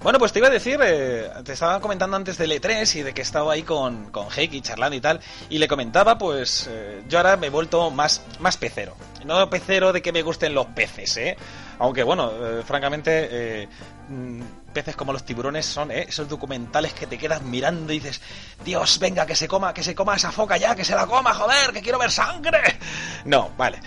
Bueno, 0.04 0.18
pues 0.18 0.34
te 0.34 0.38
iba 0.38 0.49
a 0.49 0.50
decir, 0.50 0.78
eh, 0.84 1.30
te 1.46 1.54
estaba 1.54 1.80
comentando 1.80 2.14
antes 2.14 2.37
del 2.37 2.50
E3 2.52 2.96
y 2.96 3.02
de 3.04 3.14
que 3.14 3.23
he 3.23 3.25
estado 3.25 3.50
ahí 3.50 3.62
con, 3.62 4.11
con 4.11 4.26
Heiki 4.30 4.61
charlando 4.61 4.94
y 4.94 5.00
tal, 5.00 5.18
y 5.49 5.56
le 5.56 5.66
comentaba, 5.66 6.18
pues 6.18 6.68
eh, 6.70 7.02
yo 7.08 7.16
ahora 7.16 7.38
me 7.38 7.46
he 7.46 7.50
vuelto 7.50 7.90
más, 7.90 8.20
más 8.38 8.58
pecero. 8.58 8.94
No 9.25 9.49
pecero 9.49 9.94
de 9.94 10.02
que 10.02 10.12
me 10.12 10.20
gusten 10.20 10.52
los 10.52 10.66
peces, 10.66 11.16
¿eh? 11.16 11.38
Aunque 11.78 12.02
bueno, 12.02 12.30
eh, 12.30 12.62
francamente, 12.66 13.28
eh, 13.30 13.68
mm, 14.11 14.42
peces 14.75 14.94
como 14.94 15.11
los 15.11 15.25
tiburones 15.25 15.64
son 15.64 15.90
esos 15.90 16.28
documentales 16.28 16.92
que 16.92 17.06
te 17.06 17.16
quedas 17.16 17.40
mirando 17.40 17.90
y 17.90 18.00
dices, 18.00 18.20
Dios, 18.62 18.99
venga, 18.99 19.25
que 19.25 19.34
se 19.34 19.49
coma, 19.49 19.73
que 19.73 19.82
se 19.82 19.94
coma 19.94 20.16
esa 20.16 20.30
foca 20.30 20.58
ya, 20.58 20.76
que 20.76 20.84
se 20.84 20.94
la 20.94 21.06
coma, 21.06 21.32
joder, 21.32 21.73
que 21.73 21.80
quiero 21.80 21.99
ver 21.99 22.11
sangre. 22.11 22.61
No, 23.25 23.52
vale. 23.56 23.80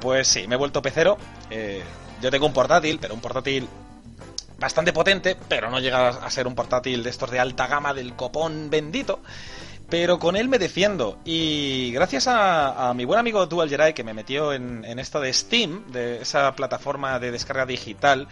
Pues 0.00 0.26
sí, 0.26 0.48
me 0.48 0.54
he 0.54 0.58
vuelto 0.58 0.80
pecero. 0.80 1.18
Yo 2.22 2.30
tengo 2.30 2.46
un 2.46 2.54
portátil, 2.54 2.98
pero 2.98 3.12
un 3.12 3.20
portátil 3.20 3.68
bastante 4.64 4.94
potente, 4.94 5.36
pero 5.48 5.70
no 5.70 5.78
llega 5.78 6.08
a 6.08 6.30
ser 6.30 6.46
un 6.46 6.54
portátil 6.54 7.02
de 7.02 7.10
estos 7.10 7.30
de 7.30 7.38
alta 7.38 7.66
gama 7.66 7.92
del 7.92 8.14
copón 8.16 8.70
bendito. 8.70 9.20
Pero 9.90 10.18
con 10.18 10.36
él 10.36 10.48
me 10.48 10.58
defiendo. 10.58 11.18
Y 11.24 11.92
gracias 11.92 12.26
a, 12.26 12.92
mi 12.96 13.04
buen 13.04 13.20
amigo 13.20 13.44
Dual 13.46 13.68
Jedi 13.68 13.92
que 13.92 14.02
me 14.02 14.14
metió 14.14 14.54
en, 14.54 14.82
en 14.86 14.98
esto 14.98 15.20
de 15.20 15.32
Steam, 15.32 15.92
de 15.92 16.22
esa 16.22 16.54
plataforma 16.56 17.18
de 17.18 17.30
descarga 17.30 17.66
digital, 17.66 18.26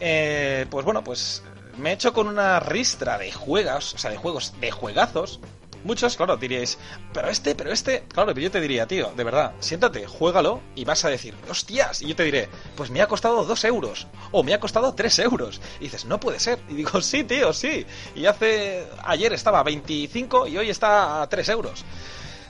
eh, 0.00 0.66
pues 0.68 0.84
bueno, 0.84 1.02
pues 1.02 1.42
me 1.78 1.90
he 1.90 1.92
hecho 1.94 2.12
con 2.12 2.28
una 2.28 2.60
ristra 2.60 3.16
de 3.16 3.32
juegos, 3.32 3.94
o 3.94 3.98
sea, 3.98 4.10
de 4.10 4.18
juegos, 4.18 4.52
de 4.60 4.70
juegazos. 4.70 5.40
Muchos, 5.84 6.16
claro, 6.16 6.36
diríais, 6.36 6.78
pero 7.12 7.28
este, 7.28 7.54
pero 7.54 7.72
este. 7.72 8.04
Claro, 8.08 8.34
pero 8.34 8.40
yo 8.40 8.50
te 8.50 8.60
diría, 8.60 8.86
tío, 8.86 9.12
de 9.16 9.24
verdad, 9.24 9.52
siéntate, 9.60 10.06
juégalo 10.06 10.60
y 10.74 10.84
vas 10.84 11.04
a 11.04 11.08
decir, 11.08 11.34
hostias. 11.48 12.02
Y 12.02 12.08
yo 12.08 12.16
te 12.16 12.24
diré, 12.24 12.48
pues 12.76 12.90
me 12.90 13.00
ha 13.00 13.06
costado 13.06 13.44
dos 13.44 13.64
euros. 13.64 14.06
O 14.32 14.42
me 14.42 14.54
ha 14.54 14.60
costado 14.60 14.94
tres 14.94 15.18
euros. 15.18 15.60
Y 15.80 15.84
dices, 15.84 16.04
no 16.04 16.20
puede 16.20 16.40
ser. 16.40 16.58
Y 16.68 16.74
digo, 16.74 17.00
sí, 17.00 17.24
tío, 17.24 17.52
sí. 17.52 17.86
Y 18.14 18.26
hace. 18.26 18.86
Ayer 19.04 19.32
estaba 19.32 19.60
a 19.60 19.62
25 19.62 20.46
y 20.48 20.58
hoy 20.58 20.70
está 20.70 21.22
a 21.22 21.28
3 21.28 21.48
euros. 21.50 21.84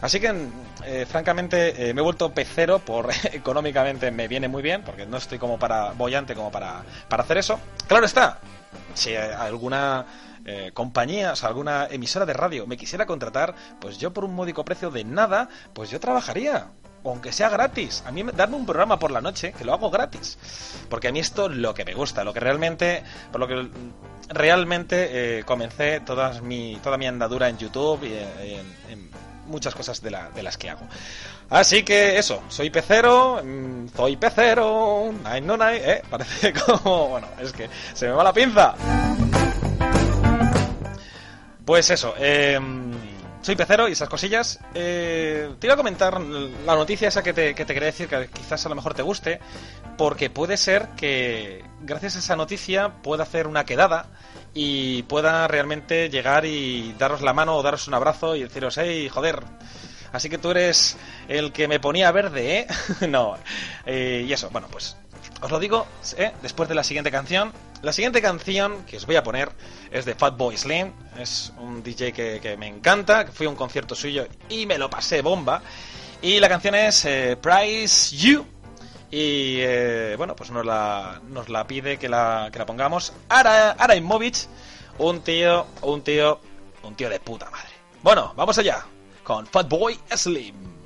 Así 0.01 0.21
que, 0.21 0.33
eh, 0.85 1.07
francamente, 1.09 1.91
eh, 1.91 1.95
me 1.95 2.01
he 2.01 2.05
vuelto 2.05 2.33
pecero 2.33 2.79
por 2.79 3.11
económicamente 3.33 4.11
me 4.11 4.29
viene 4.29 4.49
muy 4.49 4.63
bien, 4.63 4.83
porque 4.85 5.07
no 5.07 5.17
estoy 5.17 5.39
como 5.39 5.59
para 5.59 5.93
bollante 5.93 6.35
como 6.35 6.53
para, 6.53 6.83
para 7.09 7.25
hacer 7.25 7.39
eso. 7.39 7.59
Claro 7.89 8.07
está, 8.07 8.39
si 8.95 9.15
alguna 9.17 10.07
eh, 10.45 10.71
compañía, 10.75 11.33
o 11.33 11.37
sea, 11.37 11.49
alguna 11.49 11.87
emisora 11.91 12.27
de 12.27 12.33
radio 12.33 12.67
me 12.67 12.77
quisiera 12.77 13.07
contratar, 13.07 13.55
pues 13.81 13.99
yo 13.99 14.13
por 14.13 14.25
un 14.25 14.35
módico 14.35 14.65
precio 14.65 14.91
de 14.91 15.05
nada, 15.05 15.49
pues 15.73 15.91
yo 15.91 16.01
trabajaría. 16.01 16.69
Aunque 17.05 17.33
sea 17.33 17.49
gratis, 17.49 18.03
a 18.07 18.11
mí 18.11 18.23
me- 18.25 18.33
darme 18.33 18.57
un 18.57 18.67
programa 18.67 18.99
por 18.99 19.11
la 19.13 19.21
noche, 19.21 19.53
que 19.57 19.65
lo 19.65 19.73
hago 19.73 19.89
gratis. 19.89 20.37
Porque 20.91 21.09
a 21.09 21.13
mí 21.13 21.21
esto 21.21 21.47
es 21.49 21.57
lo 21.57 21.73
que 21.73 21.85
me 21.85 21.95
gusta, 21.95 22.25
lo 22.25 22.35
que 22.35 22.41
realmente, 22.41 23.03
por 23.31 23.41
lo 23.41 23.47
que 23.47 23.69
realmente 24.29 25.39
eh, 25.39 25.45
comencé 25.45 26.01
todas 26.01 26.43
mi, 26.43 26.77
toda 26.83 26.99
mi 26.99 27.07
andadura 27.07 27.49
en 27.49 27.57
YouTube 27.57 28.03
y 28.05 28.15
en, 28.15 28.67
en 28.91 29.11
muchas 29.47 29.75
cosas 29.75 30.03
de, 30.03 30.11
la- 30.11 30.29
de 30.31 30.43
las 30.43 30.59
que 30.59 30.69
hago. 30.71 30.83
Así 31.51 31.83
que 31.83 32.19
eso, 32.19 32.43
soy 32.49 32.69
pecero, 32.69 33.41
mm, 33.43 33.87
soy 33.97 34.17
pecero, 34.17 35.11
nine 35.25 35.41
no 35.41 35.57
nine, 35.57 35.77
eh, 35.91 36.03
parece 36.11 36.53
como, 36.67 37.09
bueno, 37.09 37.29
es 37.41 37.53
que 37.53 37.71
se 37.95 38.07
me 38.07 38.13
va 38.13 38.25
la 38.25 38.33
pinza. 38.33 38.75
Pues 41.69 41.91
eso, 41.91 42.15
eh, 42.19 42.59
soy 43.43 43.55
pecero 43.55 43.91
y 43.91 43.93
esas 43.93 44.09
cosillas. 44.09 44.59
Eh, 44.73 45.51
te 45.59 45.67
iba 45.67 45.75
a 45.75 45.77
comentar 45.77 46.19
la 46.19 46.75
noticia 46.75 47.09
esa 47.09 47.23
que 47.23 47.35
te, 47.35 47.55
que 47.55 47.67
te 47.67 47.75
quería 47.75 47.89
decir, 47.89 48.09
que 48.09 48.29
quizás 48.29 48.65
a 48.65 48.71
lo 48.71 48.75
mejor 48.75 48.95
te 48.95 49.03
guste, 49.03 49.39
porque 49.99 50.31
puede 50.31 50.57
ser 50.57 50.89
que 50.97 51.63
gracias 51.83 52.17
a 52.17 52.21
esa 52.21 52.37
noticia 52.37 53.03
pueda 53.03 53.25
hacer 53.25 53.47
una 53.47 53.67
quedada 53.67 54.07
y 54.55 55.03
pueda 55.03 55.47
realmente 55.47 56.09
llegar 56.09 56.47
y 56.47 56.95
daros 56.99 57.21
la 57.21 57.35
mano 57.35 57.55
o 57.55 57.63
daros 57.63 57.87
un 57.87 57.93
abrazo 57.93 58.35
y 58.35 58.45
deciros, 58.45 58.79
hey, 58.79 59.11
joder, 59.11 59.43
así 60.11 60.31
que 60.31 60.39
tú 60.39 60.53
eres 60.53 60.97
el 61.29 61.53
que 61.53 61.69
me 61.69 61.81
ponía 61.81 62.11
verde, 62.13 62.61
¿eh? 62.61 62.67
no. 63.11 63.37
Eh, 63.85 64.25
y 64.27 64.33
eso, 64.33 64.49
bueno, 64.49 64.69
pues 64.73 64.97
os 65.41 65.51
lo 65.51 65.59
digo 65.59 65.87
¿eh? 66.17 66.33
después 66.43 66.69
de 66.69 66.75
la 66.75 66.83
siguiente 66.83 67.11
canción. 67.11 67.53
La 67.83 67.93
siguiente 67.93 68.21
canción 68.21 68.85
que 68.87 68.97
os 68.97 69.07
voy 69.07 69.15
a 69.15 69.23
poner 69.23 69.51
es 69.93 70.05
de 70.05 70.15
Fatboy 70.17 70.57
Slim. 70.57 70.93
Es 71.17 71.53
un 71.59 71.83
DJ 71.83 72.13
que, 72.13 72.41
que 72.41 72.57
me 72.57 72.67
encanta, 72.67 73.27
fui 73.33 73.47
a 73.47 73.51
un 73.51 73.57
concierto 73.57 73.95
suyo 73.95 74.27
y 74.49 74.67
me 74.67 74.79
lo 74.79 74.91
pasé 74.91 75.23
bomba. 75.23 75.63
Y 76.21 76.41
la 76.41 76.49
canción 76.49 76.75
es 76.75 77.05
eh, 77.05 77.39
Price 77.41 78.17
You. 78.17 78.45
Y 79.11 79.59
eh, 79.61 80.15
bueno, 80.19 80.35
pues 80.35 80.51
nos 80.51 80.67
la, 80.67 81.21
nos 81.29 81.49
la 81.49 81.67
pide 81.69 81.99
que 81.99 82.09
la, 82.09 82.49
que 82.53 82.59
la 82.59 82.67
pongamos. 82.67 83.13
Ara, 83.29 83.71
Ara 83.71 83.95
Imovich, 83.95 84.49
un 84.99 85.21
tío, 85.21 85.67
un 85.83 86.03
tío, 86.03 86.41
un 86.83 86.97
tío 86.97 87.09
de 87.09 87.21
puta 87.21 87.49
madre. 87.49 87.71
Bueno, 88.03 88.33
vamos 88.37 88.59
allá 88.59 88.85
con 89.23 89.47
Fatboy 89.47 89.99
Slim. 90.15 90.78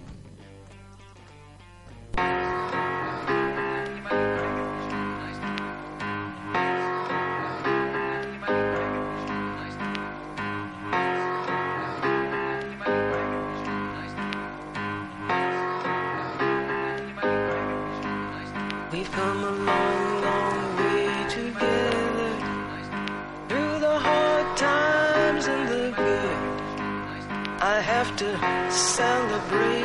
Celebrate 29.03 29.82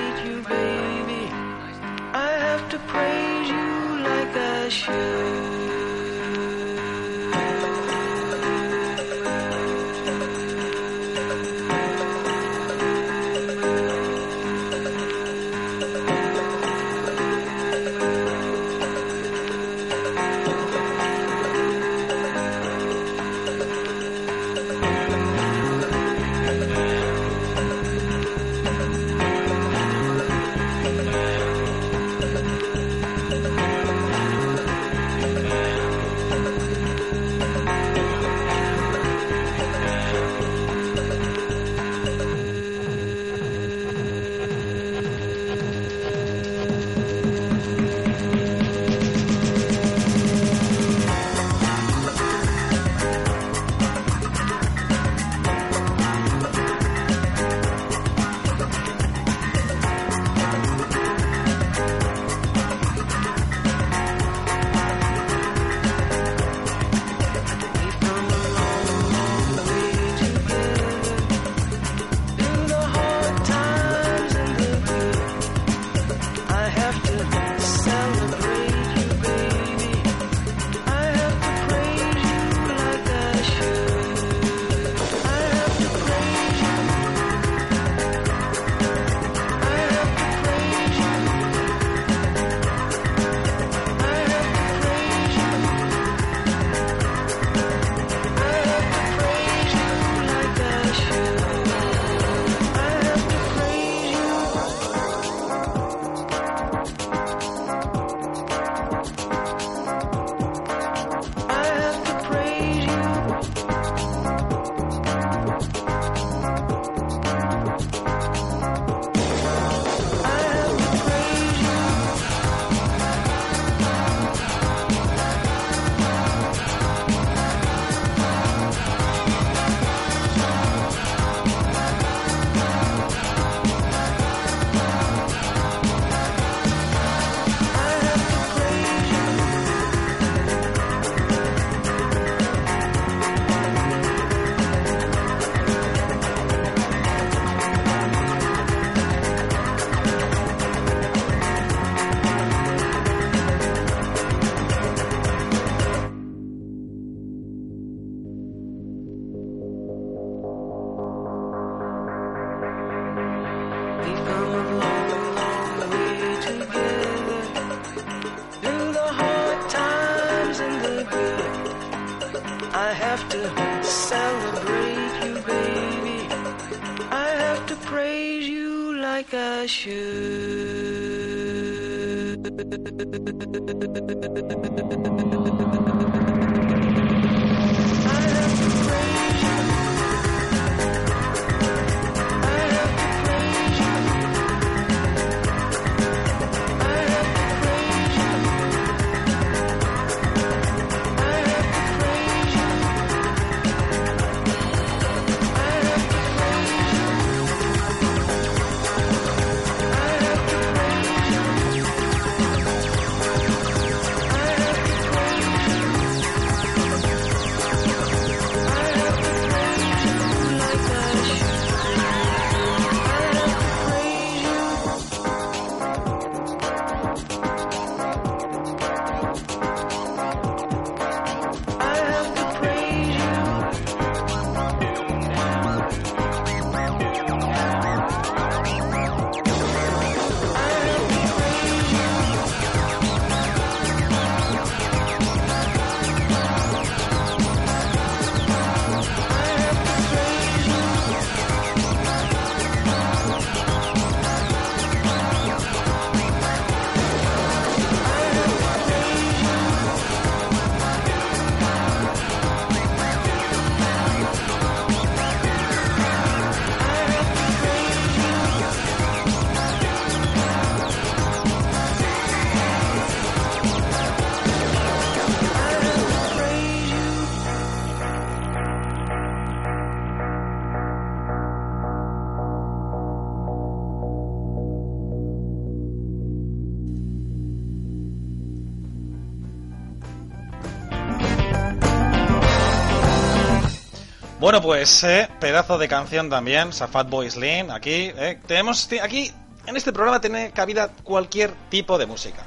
Bueno, 294.48 294.62
pues 294.62 295.04
eh, 295.04 295.28
pedazo 295.42 295.78
de 295.78 295.90
canción 295.90 296.30
también, 296.30 296.72
Safat 296.72 297.10
Boy 297.10 297.30
Slim, 297.30 297.70
aquí, 297.70 298.14
eh, 298.16 298.40
tenemos, 298.48 298.88
aquí, 299.04 299.30
en 299.66 299.76
este 299.76 299.92
programa 299.92 300.22
tiene 300.22 300.52
cabida 300.52 300.88
cualquier 301.04 301.52
tipo 301.68 301.98
de 301.98 302.06
música. 302.06 302.46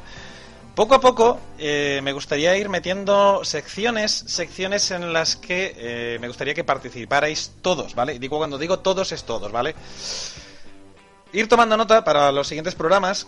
Poco 0.75 0.95
a 0.95 1.01
poco 1.03 1.39
eh, 1.59 2.01
me 2.03 2.15
gustaría 2.15 2.57
ir 2.57 2.71
metiendo 2.71 3.45
secciones, 3.45 4.13
secciones 4.13 4.91
en 4.93 5.13
las 5.13 5.37
que 5.37 5.75
eh, 5.77 6.19
me 6.23 6.29
gustaría 6.29 6.55
que 6.55 6.65
participarais 6.65 7.53
todos, 7.61 7.95
¿vale? 7.95 8.19
Digo, 8.19 8.39
cuando 8.39 8.57
digo 8.57 8.79
todos 8.79 9.13
es 9.13 9.25
todos, 9.25 9.53
¿vale? 9.53 9.75
Ir 11.35 11.49
tomando 11.49 11.77
nota 11.77 12.03
para 12.03 12.33
los 12.33 12.49
siguientes 12.49 12.75
programas. 12.75 13.27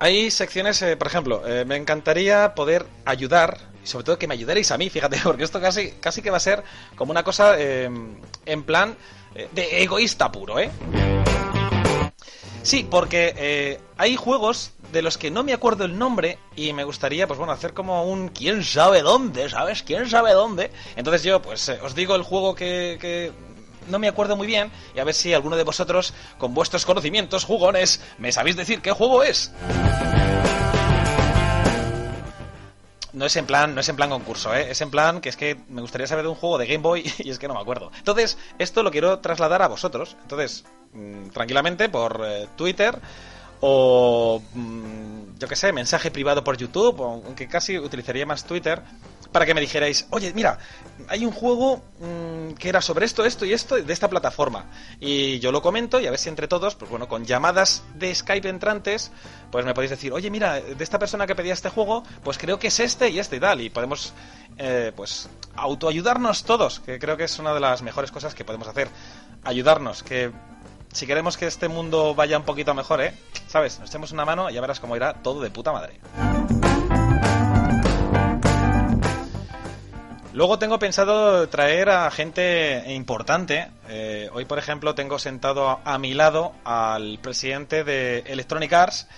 Hay 0.00 0.30
secciones, 0.30 0.80
eh, 0.82 0.96
por 0.96 1.08
ejemplo, 1.08 1.42
eh, 1.46 1.64
me 1.64 1.76
encantaría 1.76 2.54
poder 2.54 2.86
ayudar, 3.04 3.58
y 3.82 3.86
sobre 3.86 4.04
todo 4.04 4.18
que 4.18 4.28
me 4.28 4.34
ayudarais 4.34 4.70
a 4.70 4.78
mí, 4.78 4.90
fíjate, 4.90 5.18
porque 5.24 5.44
esto 5.44 5.60
casi, 5.60 5.92
casi 5.92 6.22
que 6.22 6.30
va 6.30 6.36
a 6.36 6.40
ser 6.40 6.62
como 6.94 7.10
una 7.10 7.24
cosa 7.24 7.58
eh, 7.58 7.90
en 8.46 8.62
plan 8.62 8.96
eh, 9.34 9.48
de 9.52 9.82
egoísta 9.82 10.30
puro, 10.30 10.58
¿eh? 10.60 10.70
Sí, 12.62 12.86
porque 12.88 13.34
eh, 13.36 13.80
hay 13.96 14.16
juegos 14.16 14.72
de 14.92 15.02
los 15.02 15.16
que 15.16 15.30
no 15.30 15.42
me 15.42 15.52
acuerdo 15.52 15.84
el 15.84 15.98
nombre 15.98 16.38
y 16.54 16.72
me 16.72 16.84
gustaría, 16.84 17.26
pues 17.26 17.38
bueno, 17.38 17.52
hacer 17.52 17.72
como 17.72 18.04
un 18.04 18.28
quién 18.28 18.62
sabe 18.62 19.02
dónde, 19.02 19.48
¿sabes? 19.48 19.82
¿Quién 19.82 20.08
sabe 20.08 20.32
dónde? 20.32 20.70
Entonces 20.96 21.22
yo, 21.22 21.40
pues 21.40 21.68
os 21.68 21.94
digo 21.94 22.14
el 22.14 22.22
juego 22.22 22.54
que, 22.54 22.98
que 23.00 23.32
no 23.88 23.98
me 23.98 24.08
acuerdo 24.08 24.36
muy 24.36 24.46
bien 24.46 24.70
y 24.94 24.98
a 24.98 25.04
ver 25.04 25.14
si 25.14 25.34
alguno 25.34 25.56
de 25.56 25.64
vosotros, 25.64 26.14
con 26.38 26.54
vuestros 26.54 26.84
conocimientos 26.84 27.44
jugones, 27.44 28.00
me 28.18 28.32
sabéis 28.32 28.56
decir 28.56 28.80
qué 28.80 28.92
juego 28.92 29.22
es. 29.22 29.52
No 33.12 33.24
es 33.24 33.34
en 33.36 33.46
plan, 33.46 33.74
no 33.74 33.80
es 33.80 33.88
en 33.88 33.96
plan 33.96 34.10
concurso, 34.10 34.54
¿eh? 34.54 34.70
es 34.70 34.80
en 34.80 34.90
plan 34.90 35.20
que 35.20 35.28
es 35.28 35.36
que 35.36 35.56
me 35.68 35.80
gustaría 35.80 36.06
saber 36.06 36.24
de 36.24 36.30
un 36.30 36.36
juego 36.36 36.58
de 36.58 36.66
Game 36.66 36.82
Boy 36.82 37.12
y 37.18 37.30
es 37.30 37.38
que 37.38 37.48
no 37.48 37.54
me 37.54 37.60
acuerdo. 37.60 37.90
Entonces, 37.98 38.38
esto 38.58 38.82
lo 38.82 38.90
quiero 38.90 39.18
trasladar 39.18 39.62
a 39.62 39.68
vosotros. 39.68 40.16
Entonces, 40.22 40.64
mm, 40.92 41.30
tranquilamente 41.30 41.88
por 41.88 42.22
eh, 42.24 42.46
Twitter 42.56 42.98
o 43.60 44.40
mm, 44.54 45.38
yo 45.38 45.48
qué 45.48 45.56
sé, 45.56 45.72
mensaje 45.72 46.10
privado 46.10 46.44
por 46.44 46.56
YouTube, 46.56 47.02
aunque 47.02 47.48
casi 47.48 47.78
utilizaría 47.78 48.26
más 48.26 48.44
Twitter 48.44 48.82
para 49.32 49.46
que 49.46 49.54
me 49.54 49.60
dijerais, 49.60 50.06
oye, 50.10 50.32
mira, 50.32 50.58
hay 51.08 51.24
un 51.24 51.32
juego 51.32 51.82
mm, 52.00 52.54
que 52.54 52.68
era 52.68 52.80
sobre 52.80 53.06
esto, 53.06 53.24
esto 53.24 53.44
y 53.44 53.52
esto 53.52 53.76
de 53.76 53.92
esta 53.92 54.08
plataforma. 54.08 54.66
Y 55.00 55.38
yo 55.40 55.52
lo 55.52 55.62
comento 55.62 56.00
y 56.00 56.06
a 56.06 56.10
ver 56.10 56.18
si 56.18 56.28
entre 56.28 56.48
todos, 56.48 56.74
pues 56.74 56.90
bueno, 56.90 57.08
con 57.08 57.24
llamadas 57.24 57.82
de 57.94 58.14
Skype 58.14 58.48
entrantes, 58.48 59.10
pues 59.50 59.64
me 59.64 59.74
podéis 59.74 59.90
decir, 59.90 60.12
oye, 60.12 60.30
mira, 60.30 60.60
de 60.60 60.84
esta 60.84 60.98
persona 60.98 61.26
que 61.26 61.34
pedía 61.34 61.52
este 61.52 61.68
juego, 61.68 62.02
pues 62.24 62.38
creo 62.38 62.58
que 62.58 62.68
es 62.68 62.80
este 62.80 63.10
y 63.10 63.18
este 63.18 63.36
y 63.36 63.40
tal. 63.40 63.60
Y 63.60 63.70
podemos, 63.70 64.14
eh, 64.56 64.92
pues, 64.96 65.28
autoayudarnos 65.56 66.44
todos, 66.44 66.80
que 66.80 66.98
creo 66.98 67.16
que 67.16 67.24
es 67.24 67.38
una 67.38 67.52
de 67.54 67.60
las 67.60 67.82
mejores 67.82 68.10
cosas 68.10 68.34
que 68.34 68.44
podemos 68.44 68.68
hacer. 68.68 68.88
Ayudarnos, 69.44 70.02
que 70.02 70.32
si 70.92 71.06
queremos 71.06 71.36
que 71.36 71.46
este 71.46 71.68
mundo 71.68 72.14
vaya 72.14 72.38
un 72.38 72.44
poquito 72.44 72.74
mejor, 72.74 73.02
¿eh? 73.02 73.14
¿Sabes? 73.46 73.78
Nos 73.78 73.90
echemos 73.90 74.12
una 74.12 74.24
mano 74.24 74.50
y 74.50 74.54
ya 74.54 74.60
verás 74.60 74.80
cómo 74.80 74.96
irá 74.96 75.14
todo 75.14 75.40
de 75.40 75.50
puta 75.50 75.72
madre. 75.72 76.00
Luego 80.38 80.56
tengo 80.56 80.78
pensado 80.78 81.48
traer 81.48 81.88
a 81.88 82.08
gente 82.12 82.84
importante. 82.92 83.72
Eh, 83.88 84.30
hoy, 84.32 84.44
por 84.44 84.60
ejemplo, 84.60 84.94
tengo 84.94 85.18
sentado 85.18 85.68
a, 85.68 85.80
a 85.84 85.98
mi 85.98 86.14
lado 86.14 86.52
al 86.62 87.18
presidente 87.20 87.82
de 87.82 88.20
Electronic 88.20 88.72
Arts. 88.72 89.08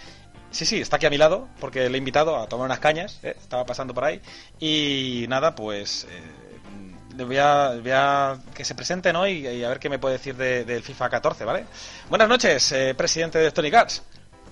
Sí, 0.50 0.64
sí, 0.64 0.80
está 0.80 0.96
aquí 0.96 1.04
a 1.04 1.10
mi 1.10 1.18
lado, 1.18 1.46
porque 1.60 1.90
le 1.90 1.96
he 1.96 1.98
invitado 1.98 2.38
a 2.38 2.46
tomar 2.48 2.64
unas 2.64 2.78
cañas, 2.78 3.20
¿eh? 3.22 3.34
estaba 3.38 3.66
pasando 3.66 3.92
por 3.92 4.04
ahí. 4.06 4.22
Y 4.60 5.26
nada, 5.28 5.54
pues 5.54 6.06
eh, 6.10 7.22
voy 7.22 7.36
a, 7.36 7.74
voy 7.78 7.90
a 7.92 8.38
que 8.54 8.64
se 8.64 8.74
presente, 8.74 9.12
¿no? 9.12 9.28
Y, 9.28 9.46
y 9.46 9.62
a 9.62 9.68
ver 9.68 9.78
qué 9.78 9.90
me 9.90 9.98
puede 9.98 10.14
decir 10.16 10.34
de- 10.36 10.64
del 10.64 10.82
FIFA 10.82 11.10
14, 11.10 11.44
¿vale? 11.44 11.66
Buenas 12.08 12.30
noches, 12.30 12.72
eh, 12.72 12.94
presidente 12.94 13.36
de 13.36 13.44
Electronic 13.44 13.74
Arts. 13.74 14.02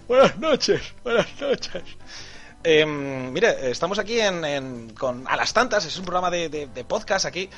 Buenas 0.06 0.36
noches, 0.38 0.82
buenas 1.02 1.28
noches. 1.40 1.82
Eh, 2.64 2.84
mire, 2.84 3.70
estamos 3.70 3.98
aquí 3.98 4.20
en, 4.20 4.44
en- 4.44 4.90
con 4.94 5.26
A 5.28 5.36
las 5.36 5.52
Tantas, 5.52 5.84
es 5.84 5.96
un 5.98 6.04
programa 6.04 6.30
de, 6.30 6.48
de- 6.48 6.66
de 6.66 6.84
podcast 6.84 7.24
aquí, 7.26 7.48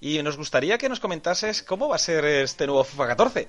y 0.00 0.22
nos 0.22 0.36
gustaría 0.36 0.78
que 0.78 0.88
nos 0.88 1.00
comentases 1.00 1.62
cómo 1.62 1.88
va 1.88 1.96
a 1.96 1.98
ser 1.98 2.24
este 2.24 2.66
nuevo 2.66 2.82
FIFA 2.84 3.06
14. 3.08 3.48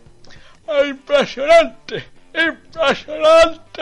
¡Impresionante! 0.87 2.05
¡Impresionante! 2.33 3.81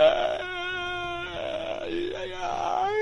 Ay, 1.82 2.14
ay, 2.18 2.32
ay. 2.42 2.94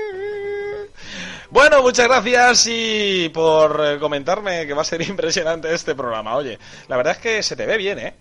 Bueno, 1.50 1.82
muchas 1.82 2.08
gracias 2.08 2.66
y 2.68 3.28
por 3.32 3.98
comentarme 4.00 4.66
que 4.66 4.74
va 4.74 4.82
a 4.82 4.84
ser 4.84 5.02
impresionante 5.08 5.72
este 5.72 5.94
programa. 5.94 6.34
Oye, 6.36 6.58
la 6.88 6.96
verdad 6.96 7.12
es 7.14 7.18
que 7.20 7.42
se 7.42 7.54
te 7.54 7.66
ve 7.66 7.76
bien, 7.76 7.98
¿eh? 7.98 8.14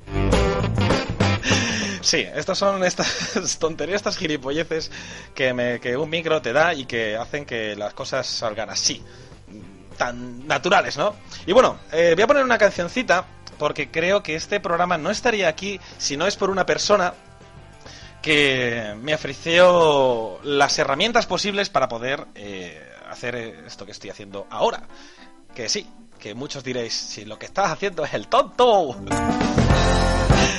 Sí, 2.06 2.24
estas 2.36 2.60
son 2.60 2.84
estas 2.84 3.58
tonterías, 3.60 3.96
estas 3.96 4.15
gilipolleces 4.15 4.91
que, 5.34 5.54
me, 5.56 5.80
un 5.98 6.08
micro 6.08 6.39
te 6.39 6.54
da 6.54 6.72
y 6.76 6.86
que 6.86 7.18
hacen 7.18 7.46
que 7.48 7.76
las 7.76 7.96
cosas 7.96 8.28
salgan 8.28 8.70
así, 8.70 9.04
tan 9.98 10.46
naturales, 10.46 10.98
¿no? 10.98 11.15
Y 11.48 11.52
bueno, 11.52 11.80
eh, 11.91 12.12
voy 12.13 12.24
a 12.24 12.28
poner 12.28 12.44
una 12.44 12.60
cancioncita 12.60 13.26
porque 13.58 13.89
creo 13.89 14.22
que 14.22 14.36
este 14.36 14.60
programa 14.60 15.00
no 15.00 15.10
estaría 15.10 15.48
aquí 15.48 15.80
si 15.98 16.15
no 16.15 16.28
es 16.28 16.36
por 16.36 16.52
una 16.52 16.63
persona 16.63 17.15
que 18.22 18.94
me 19.02 19.15
ofreció 19.15 20.39
las 20.44 20.78
herramientas 20.78 21.26
posibles 21.26 21.72
para 21.72 21.89
poder 21.89 22.28
eh, 22.36 22.88
hacer 23.10 23.36
esto 23.65 23.84
que 23.84 23.94
estoy 23.94 24.12
haciendo 24.12 24.46
ahora. 24.52 24.84
Que 25.56 25.70
sí, 25.70 25.89
que 26.20 26.36
muchos 26.36 26.63
diréis, 26.63 26.94
si 26.94 27.26
lo 27.26 27.39
que 27.39 27.48
estás 27.48 27.72
haciendo 27.72 28.06
es 28.06 28.13
el 28.13 28.28
tonto. 28.28 28.96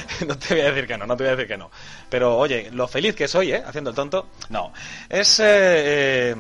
no 0.27 0.39
te 0.39 0.55
voy 0.55 0.63
a 0.63 0.73
decir 0.73 0.87
que 0.87 0.99
no, 0.99 1.07
no 1.07 1.17
te 1.17 1.25
voy 1.25 1.33
a 1.33 1.37
decir 1.37 1.49
que 1.49 1.57
no. 1.57 1.71
Pero 2.09 2.37
oye, 2.37 2.71
lo 2.73 2.89
feliz 2.89 3.15
que 3.15 3.29
soy, 3.29 3.53
¿eh? 3.53 3.63
Haciendo 3.67 3.91
el 3.91 3.97
tonto, 3.97 4.29
no. 4.51 4.73
Es... 5.09 5.41
Eh, 5.41 5.45
eh, 5.47 6.35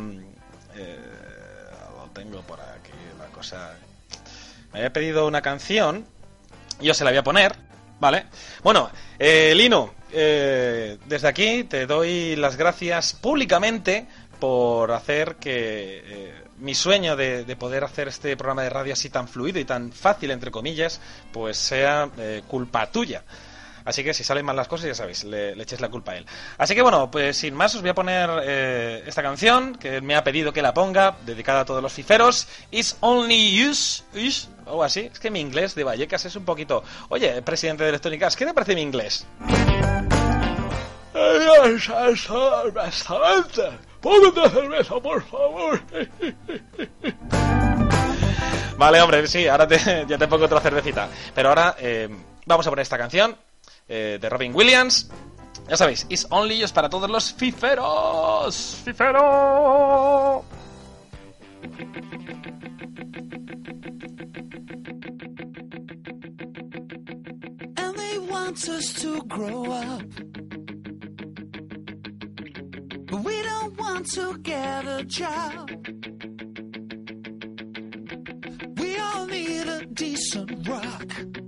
eh, 0.76 0.96
lo 1.96 2.10
tengo 2.12 2.40
por 2.42 2.60
aquí, 2.60 2.92
la 3.18 3.26
cosa... 3.26 3.74
Me 4.72 4.80
había 4.80 4.92
pedido 4.92 5.26
una 5.26 5.40
canción, 5.40 6.04
yo 6.80 6.92
se 6.92 7.04
la 7.04 7.10
voy 7.10 7.18
a 7.18 7.24
poner, 7.24 7.56
¿vale? 7.98 8.26
Bueno, 8.62 8.90
eh, 9.18 9.54
Lino, 9.54 9.94
eh, 10.12 10.98
desde 11.06 11.28
aquí 11.28 11.64
te 11.64 11.86
doy 11.86 12.36
las 12.36 12.56
gracias 12.56 13.14
públicamente 13.14 14.06
por 14.38 14.92
hacer 14.92 15.36
que 15.36 16.34
mi 16.58 16.74
sueño 16.74 17.16
de, 17.16 17.44
de 17.44 17.56
poder 17.56 17.84
hacer 17.84 18.08
este 18.08 18.36
programa 18.36 18.62
de 18.62 18.70
radio 18.70 18.92
así 18.92 19.08
tan 19.08 19.28
fluido 19.28 19.58
y 19.58 19.64
tan 19.64 19.92
fácil, 19.92 20.30
entre 20.30 20.50
comillas, 20.50 21.00
pues 21.32 21.56
sea 21.56 22.10
culpa 22.46 22.90
tuya. 22.90 23.24
Así 23.86 24.04
que 24.04 24.12
si 24.12 24.22
salen 24.24 24.44
mal 24.44 24.56
las 24.56 24.68
cosas, 24.68 24.88
ya 24.88 24.94
sabéis, 24.94 25.24
le, 25.24 25.56
le 25.56 25.62
echéis 25.62 25.80
la 25.80 25.88
culpa 25.88 26.12
a 26.12 26.16
él. 26.18 26.26
Así 26.58 26.74
que 26.74 26.82
bueno, 26.82 27.10
pues 27.10 27.36
sin 27.38 27.54
más 27.54 27.74
os 27.74 27.80
voy 27.80 27.90
a 27.90 27.94
poner 27.94 28.28
eh, 28.44 29.02
esta 29.06 29.22
canción 29.22 29.76
que 29.76 30.00
me 30.02 30.14
ha 30.16 30.22
pedido 30.24 30.52
que 30.52 30.60
la 30.60 30.74
ponga, 30.74 31.16
dedicada 31.24 31.60
a 31.60 31.64
todos 31.64 31.82
los 31.82 31.92
fiferos. 31.92 32.48
It's 32.70 32.96
only 33.00 33.64
use, 33.64 34.02
use, 34.14 34.48
o 34.66 34.82
así. 34.82 35.08
Es 35.12 35.18
que 35.20 35.30
mi 35.30 35.40
inglés 35.40 35.74
de 35.74 35.84
Vallecas 35.84 36.24
es 36.26 36.36
un 36.36 36.44
poquito... 36.44 36.82
Oye, 37.08 37.40
presidente 37.42 37.84
de 37.84 37.88
Electronic 37.90 38.22
Arts, 38.24 38.36
¿qué 38.36 38.44
te 38.44 38.52
parece 38.52 38.74
mi 38.74 38.82
inglés? 38.82 39.26
Bastante. 42.74 43.62
Póngate 44.00 44.50
cerveza, 44.50 45.00
por 45.00 45.22
favor. 45.24 45.80
Vale, 48.76 49.00
hombre, 49.00 49.26
sí, 49.26 49.46
ahora 49.48 49.66
te- 49.66 50.04
ya 50.06 50.18
te 50.18 50.28
pongo 50.28 50.44
otra 50.44 50.60
cervecita. 50.60 51.08
Pero 51.34 51.48
ahora 51.48 51.74
eh, 51.78 52.08
vamos 52.44 52.66
a 52.66 52.70
poner 52.70 52.82
esta 52.82 52.98
canción 52.98 53.36
eh, 53.88 54.18
de 54.20 54.28
Robin 54.28 54.54
Williams. 54.54 55.08
Ya 55.68 55.76
sabéis, 55.76 56.06
It's 56.08 56.26
Only 56.30 56.60
Just 56.60 56.74
para 56.74 56.88
todos 56.88 57.10
los 57.10 57.32
fiferos. 57.32 58.82
¡Fifero! 58.84 60.44
and 67.76 67.96
they 67.96 68.18
want 68.18 68.68
us 68.68 68.92
to 68.94 69.22
grow 69.22 69.64
up. 69.72 70.02
But 73.06 73.24
we 73.24 73.42
don't 73.42 73.76
want 73.78 74.10
to 74.12 74.38
get 74.38 74.86
a 74.86 75.04
job. 75.04 75.70
We 78.78 78.98
all 78.98 79.26
need 79.26 79.68
a 79.68 79.86
decent 79.86 80.68
rock. 80.68 81.45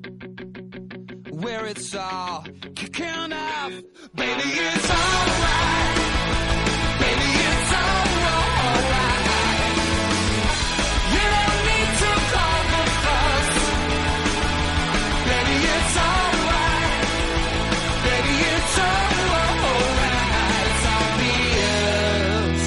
Where 1.40 1.66
it's 1.66 1.94
all 1.94 2.44
kicking 2.74 3.32
off. 3.32 3.70
Baby, 4.14 4.42
it's 4.42 4.90
alright. 4.90 5.96
Baby, 7.00 7.30
it's 7.48 7.72
alright. 7.78 8.84
You 11.14 11.24
don't 11.34 11.60
need 11.68 11.90
to 12.02 12.12
the. 12.32 13.46
Baby, 15.28 15.56
it's 15.76 15.96
alright. 16.08 17.06
Baby, 18.08 18.34
it's 18.54 18.78
alright. 18.88 19.58
Obvious. 20.98 22.64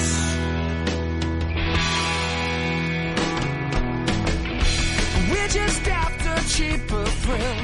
We're 5.30 5.52
just 5.60 5.84
after 5.88 6.34
cheaper 6.48 7.04
thrills. 7.04 7.61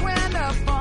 Went 0.00 0.34
up 0.34 0.75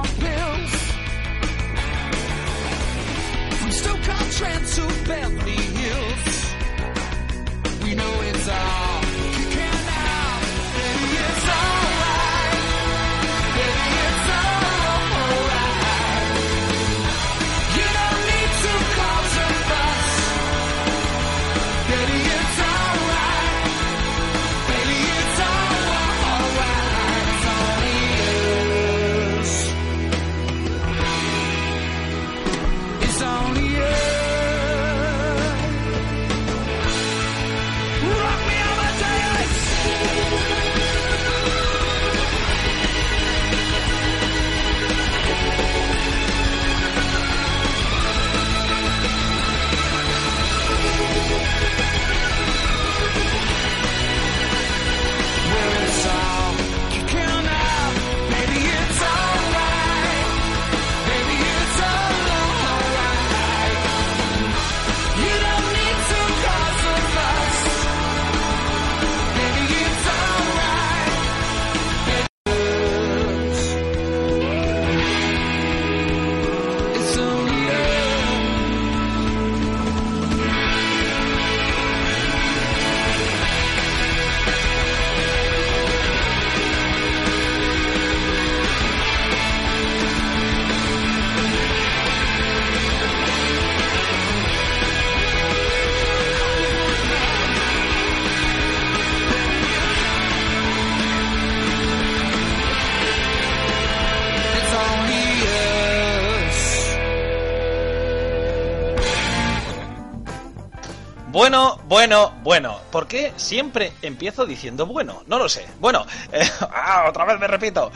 Bueno, 111.95 112.33
bueno. 112.43 112.81
¿Por 112.91 113.07
qué 113.07 113.31
siempre 113.37 113.93
empiezo 114.01 114.45
diciendo 114.45 114.85
bueno? 114.85 115.23
No 115.27 115.39
lo 115.39 115.47
sé. 115.47 115.65
Bueno, 115.79 116.05
eh, 116.29 116.41
ah, 116.59 117.05
otra 117.07 117.23
vez 117.23 117.39
me 117.39 117.47
repito. 117.47 117.89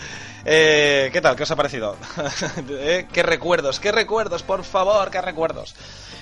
Eh, 0.46 1.10
¿Qué 1.12 1.20
tal? 1.20 1.36
¿Qué 1.36 1.44
os 1.44 1.52
ha 1.52 1.58
parecido? 1.58 1.98
Eh, 2.70 3.08
¿Qué 3.12 3.24
recuerdos? 3.24 3.78
¿Qué 3.82 3.92
recuerdos? 3.92 4.42
Por 4.42 4.64
favor, 4.64 5.12
¿qué 5.12 5.20
recuerdos? 5.20 5.76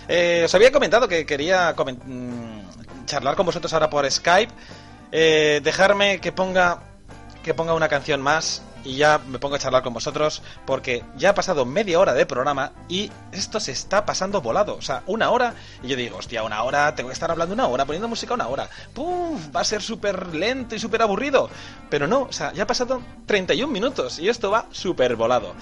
Eh, 0.08 0.42
os 0.46 0.56
había 0.56 0.72
comentado 0.72 1.08
que 1.08 1.24
quería 1.28 1.76
comen- 1.76 2.00
mm, 2.04 3.06
charlar 3.06 3.36
con 3.36 3.46
vosotros 3.46 3.72
ahora 3.72 3.92
por 3.92 4.10
Skype. 4.10 4.52
Dejarme 5.12 6.20
que 6.20 6.32
ponga 6.32 6.80
que 7.44 7.54
ponga 7.54 7.76
una 7.76 7.88
canción 7.90 8.22
más 8.24 8.64
y 8.88 8.96
ya 8.96 9.20
me 9.28 9.38
pongo 9.40 9.56
a 9.56 9.60
charlar 9.60 9.84
con 9.84 9.94
vosotros 9.94 10.42
porque 10.66 11.04
ya 11.18 11.32
ha 11.32 11.36
pasado 11.36 11.66
media 11.66 12.00
hora 12.00 12.14
de 12.14 12.26
programa 12.26 12.72
y 12.88 13.12
esto 13.32 13.60
se 13.60 13.72
está 13.74 14.06
pasando 14.06 14.42
volado. 14.42 14.76
O 14.76 14.82
sea, 14.82 15.04
una 15.08 15.30
hora 15.30 15.54
y 15.84 15.90
yo 15.90 15.96
digo, 15.96 16.18
hostia, 16.18 16.44
una 16.44 16.64
hora, 16.64 16.96
tengo 16.96 17.10
que 17.10 17.14
estar 17.14 17.30
hablando 17.30 17.54
una 17.54 17.68
hora, 17.68 17.86
poniendo 17.86 18.08
música 18.08 18.34
una 18.34 18.48
hora. 18.48 18.70
¡Puf! 18.94 19.54
Va 19.56 19.62
a 19.62 19.66
ser 19.66 19.82
súper 19.82 20.34
lento 20.34 20.76
y 20.76 20.80
súper 20.80 21.02
aburrido. 21.02 21.50
Pero 21.90 22.08
no, 22.08 22.22
o 22.24 22.32
sea, 22.32 22.54
ya 22.54 22.64
ha 22.64 22.68
pasado 22.68 23.02
31 23.26 23.72
minutos 23.72 24.20
y 24.20 24.30
esto 24.30 24.50
va 24.52 24.66
súper 24.72 25.16
volado. 25.16 25.54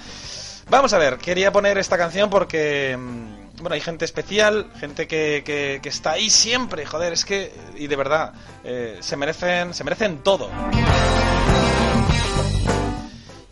Vamos 0.70 0.94
a 0.94 0.98
ver, 0.98 1.18
quería 1.18 1.52
poner 1.52 1.78
esta 1.78 1.98
canción 1.98 2.30
porque... 2.30 2.96
mm, 2.98 3.46
Bueno, 3.62 3.74
hay 3.76 3.82
gente 3.82 4.04
especial, 4.06 4.70
gente 4.80 5.08
que, 5.08 5.42
que- 5.46 5.80
que 5.82 5.90
está 5.90 6.12
ahí 6.12 6.30
siempre, 6.30 6.86
joder, 6.86 7.14
es 7.14 7.24
que... 7.24 7.54
Y 7.78 7.88
de 7.88 7.96
verdad, 7.96 8.34
eh, 8.64 8.98
se 9.02 9.16
merecen 9.16 9.74
se 9.74 9.84
merecen 9.84 10.20
todo. 10.24 10.50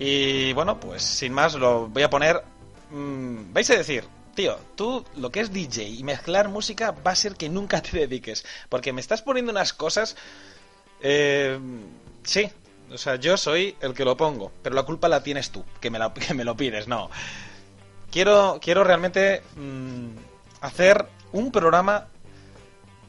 Y 0.06 0.52
bueno, 0.52 0.78
pues 0.82 1.02
sin 1.02 1.32
más 1.32 1.54
lo 1.56 1.88
voy 1.88 2.04
a 2.04 2.10
poner... 2.10 2.44
mm, 2.92 3.54
vais 3.54 3.70
a 3.70 3.76
decir, 3.78 4.04
tío, 4.36 4.58
tú 4.76 5.06
lo 5.16 5.32
que 5.32 5.40
es 5.40 5.54
DJ 5.54 5.84
y 5.88 6.04
mezclar 6.04 6.50
música 6.50 6.92
va 6.92 7.12
a 7.12 7.16
ser 7.16 7.36
que 7.36 7.48
nunca 7.48 7.82
te 7.82 7.98
dediques. 8.00 8.46
Porque 8.68 8.92
me 8.92 9.00
estás 9.00 9.22
poniendo 9.22 9.54
unas 9.54 9.72
cosas. 9.72 10.18
Eh, 11.00 11.58
sí, 12.24 12.50
o 12.92 12.98
sea, 12.98 13.16
yo 13.16 13.38
soy 13.38 13.78
el 13.80 13.94
que 13.94 14.04
lo 14.04 14.18
pongo, 14.18 14.52
pero 14.62 14.76
la 14.76 14.84
culpa 14.84 15.08
la 15.08 15.24
tienes 15.24 15.52
tú, 15.52 15.64
que 15.80 15.90
me, 15.90 16.00
la- 16.00 16.14
que 16.28 16.34
me 16.34 16.44
lo 16.44 16.58
pides, 16.58 16.88
no. 16.90 17.10
Quiero, 18.12 18.60
quiero 18.62 18.84
realmente 18.84 19.42
mm, 19.56 20.10
hacer 20.62 21.08
un 21.32 21.50
programa 21.50 22.08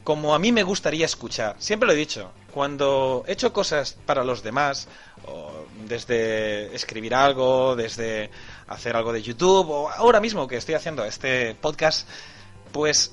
como 0.05 0.33
a 0.33 0.39
mí 0.39 0.53
me 0.53 0.63
gustaría 0.63 1.05
escuchar. 1.05 1.57
Siempre 1.59 1.87
lo 1.87 1.93
he 1.93 1.97
dicho, 1.97 2.31
cuando 2.55 3.25
he 3.27 3.33
hecho 3.33 3.51
cosas 3.51 3.97
para 4.05 4.23
los 4.23 4.41
demás, 4.41 4.87
o 5.27 5.65
desde 5.89 6.73
escribir 6.73 7.13
algo, 7.13 7.75
desde 7.75 8.31
hacer 8.69 8.95
algo 8.95 9.11
de 9.11 9.21
YouTube, 9.21 9.69
o 9.69 9.89
ahora 9.89 10.21
mismo 10.21 10.47
que 10.47 10.55
estoy 10.55 10.75
haciendo 10.75 11.03
este 11.03 11.53
podcast, 11.55 12.07
pues 12.71 13.11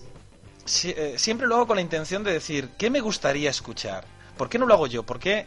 eh, 0.84 1.16
siempre 1.18 1.48
lo 1.48 1.56
hago 1.56 1.66
con 1.66 1.74
la 1.74 1.82
intención 1.82 2.22
de 2.22 2.32
decir, 2.32 2.68
¿qué 2.78 2.88
me 2.88 3.00
gustaría 3.00 3.50
escuchar? 3.50 4.04
¿Por 4.38 4.48
qué 4.48 4.60
no 4.60 4.66
lo 4.66 4.74
hago 4.74 4.86
yo? 4.86 5.02
¿Por 5.02 5.18
qué, 5.18 5.46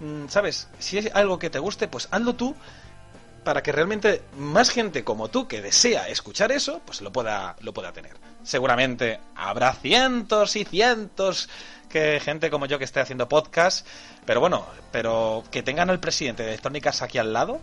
mm, 0.00 0.28
sabes, 0.28 0.68
si 0.78 0.98
es 0.98 1.10
algo 1.14 1.38
que 1.38 1.48
te 1.48 1.58
guste, 1.58 1.88
pues 1.88 2.08
hazlo 2.10 2.34
tú 2.34 2.54
para 3.42 3.62
que 3.62 3.72
realmente 3.72 4.20
más 4.36 4.68
gente 4.68 5.02
como 5.02 5.28
tú 5.28 5.48
que 5.48 5.62
desea 5.62 6.10
escuchar 6.10 6.52
eso, 6.52 6.82
pues 6.84 7.00
lo 7.00 7.10
pueda, 7.10 7.56
lo 7.60 7.72
pueda 7.72 7.90
tener. 7.90 8.18
Seguramente 8.42 9.18
habrá 9.34 9.72
cientos 9.72 10.56
y 10.56 10.66
cientos 10.66 11.48
que 11.90 12.20
gente 12.20 12.48
como 12.50 12.64
yo 12.66 12.78
que 12.78 12.84
esté 12.84 13.00
haciendo 13.00 13.28
podcast, 13.28 13.86
pero 14.24 14.40
bueno, 14.40 14.64
pero 14.92 15.44
que 15.50 15.62
tengan 15.62 15.90
al 15.90 16.00
presidente 16.00 16.42
de 16.44 16.50
Electrónicas 16.50 17.02
aquí 17.02 17.18
al 17.18 17.32
lado. 17.32 17.60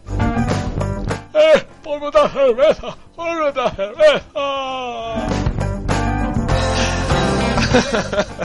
¡Eh! 1.34 1.66
¡Ponme 1.84 2.08
otra 2.08 2.30
cerveza! 2.30 2.96
¡Ponme 3.16 3.42
otra 3.42 3.72
cerveza! 3.72 5.28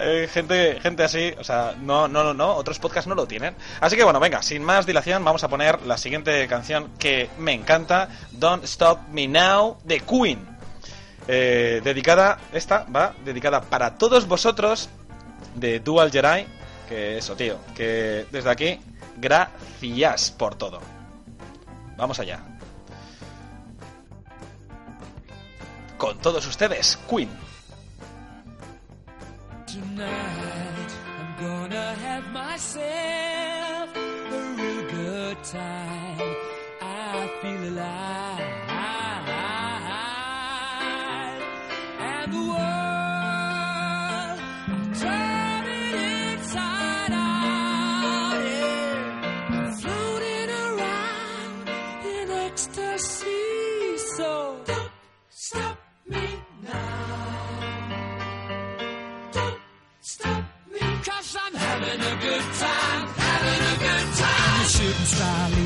Eh, 0.00 0.28
gente, 0.32 0.78
gente 0.80 1.02
así, 1.02 1.34
o 1.38 1.44
sea, 1.44 1.74
no, 1.80 2.06
no, 2.06 2.22
no, 2.22 2.34
no, 2.34 2.54
otros 2.54 2.78
podcasts 2.78 3.08
no 3.08 3.14
lo 3.14 3.26
tienen. 3.26 3.54
Así 3.80 3.96
que 3.96 4.04
bueno, 4.04 4.20
venga, 4.20 4.42
sin 4.42 4.62
más 4.62 4.86
dilación, 4.86 5.24
vamos 5.24 5.42
a 5.42 5.48
poner 5.48 5.82
la 5.82 5.98
siguiente 5.98 6.46
canción 6.46 6.90
que 6.98 7.28
me 7.38 7.52
encanta, 7.52 8.08
Don't 8.32 8.64
Stop 8.64 9.08
Me 9.10 9.26
Now, 9.26 9.78
de 9.84 10.00
Queen. 10.00 10.46
Eh, 11.26 11.80
dedicada, 11.82 12.38
esta 12.52 12.84
va 12.84 13.14
dedicada 13.24 13.60
para 13.62 13.98
todos 13.98 14.28
vosotros 14.28 14.88
de 15.58 15.80
Dual 15.80 16.10
Jedi, 16.10 16.46
que 16.88 17.18
eso, 17.18 17.34
tío, 17.36 17.58
que 17.74 18.26
desde 18.30 18.50
aquí, 18.50 18.80
gracias 19.16 20.30
por 20.30 20.54
todo. 20.54 20.80
Vamos 21.96 22.18
allá. 22.20 22.40
Con 25.96 26.18
todos 26.18 26.46
ustedes, 26.46 26.96
Queen. 27.10 27.28
Tonight 29.66 30.92
I'm 31.18 31.36
gonna 31.38 31.94
have 31.94 32.24
myself 32.32 33.94
a 33.96 34.54
real 34.56 34.82
good 34.90 35.36
time. 35.44 36.36
I 36.80 37.28
feel 37.42 37.68
alive. 37.68 38.47
Time. 65.16 65.57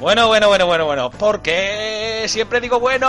Bueno, 0.00 0.28
bueno, 0.28 0.48
bueno, 0.48 0.66
bueno, 0.66 0.86
bueno. 0.86 1.10
Porque 1.10 2.24
siempre 2.26 2.60
digo 2.60 2.80
bueno. 2.80 3.06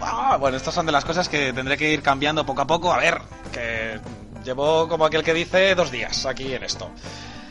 Ah, 0.00 0.36
bueno, 0.40 0.56
estas 0.56 0.74
son 0.74 0.86
de 0.86 0.92
las 0.92 1.04
cosas 1.04 1.28
que 1.28 1.52
tendré 1.52 1.76
que 1.76 1.92
ir 1.92 2.02
cambiando 2.02 2.44
poco 2.46 2.62
a 2.62 2.66
poco. 2.66 2.90
A 2.92 2.96
ver, 2.98 3.18
que 3.52 4.00
llevo 4.44 4.88
como 4.88 5.04
aquel 5.04 5.22
que 5.22 5.34
dice 5.34 5.74
dos 5.74 5.90
días 5.90 6.24
aquí 6.26 6.54
en 6.54 6.62
esto. 6.64 6.90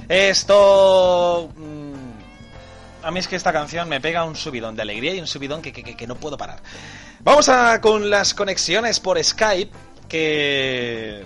Esto... 0.09 1.49
mm, 1.55 3.03
A 3.03 3.11
mí 3.11 3.19
es 3.19 3.27
que 3.27 3.35
esta 3.35 3.53
canción 3.53 3.87
me 3.87 4.01
pega 4.01 4.23
un 4.25 4.35
subidón 4.35 4.75
de 4.75 4.81
alegría 4.81 5.13
y 5.13 5.19
un 5.21 5.27
subidón 5.27 5.61
que, 5.61 5.71
que- 5.71 5.95
que- 5.95 6.07
no 6.07 6.15
puedo 6.15 6.37
parar. 6.37 6.59
Vamos 7.19 7.49
a 7.49 7.79
con 7.81 8.09
las 8.09 8.33
conexiones 8.33 8.99
por 8.99 9.23
Skype. 9.23 9.71
Que... 10.09 11.23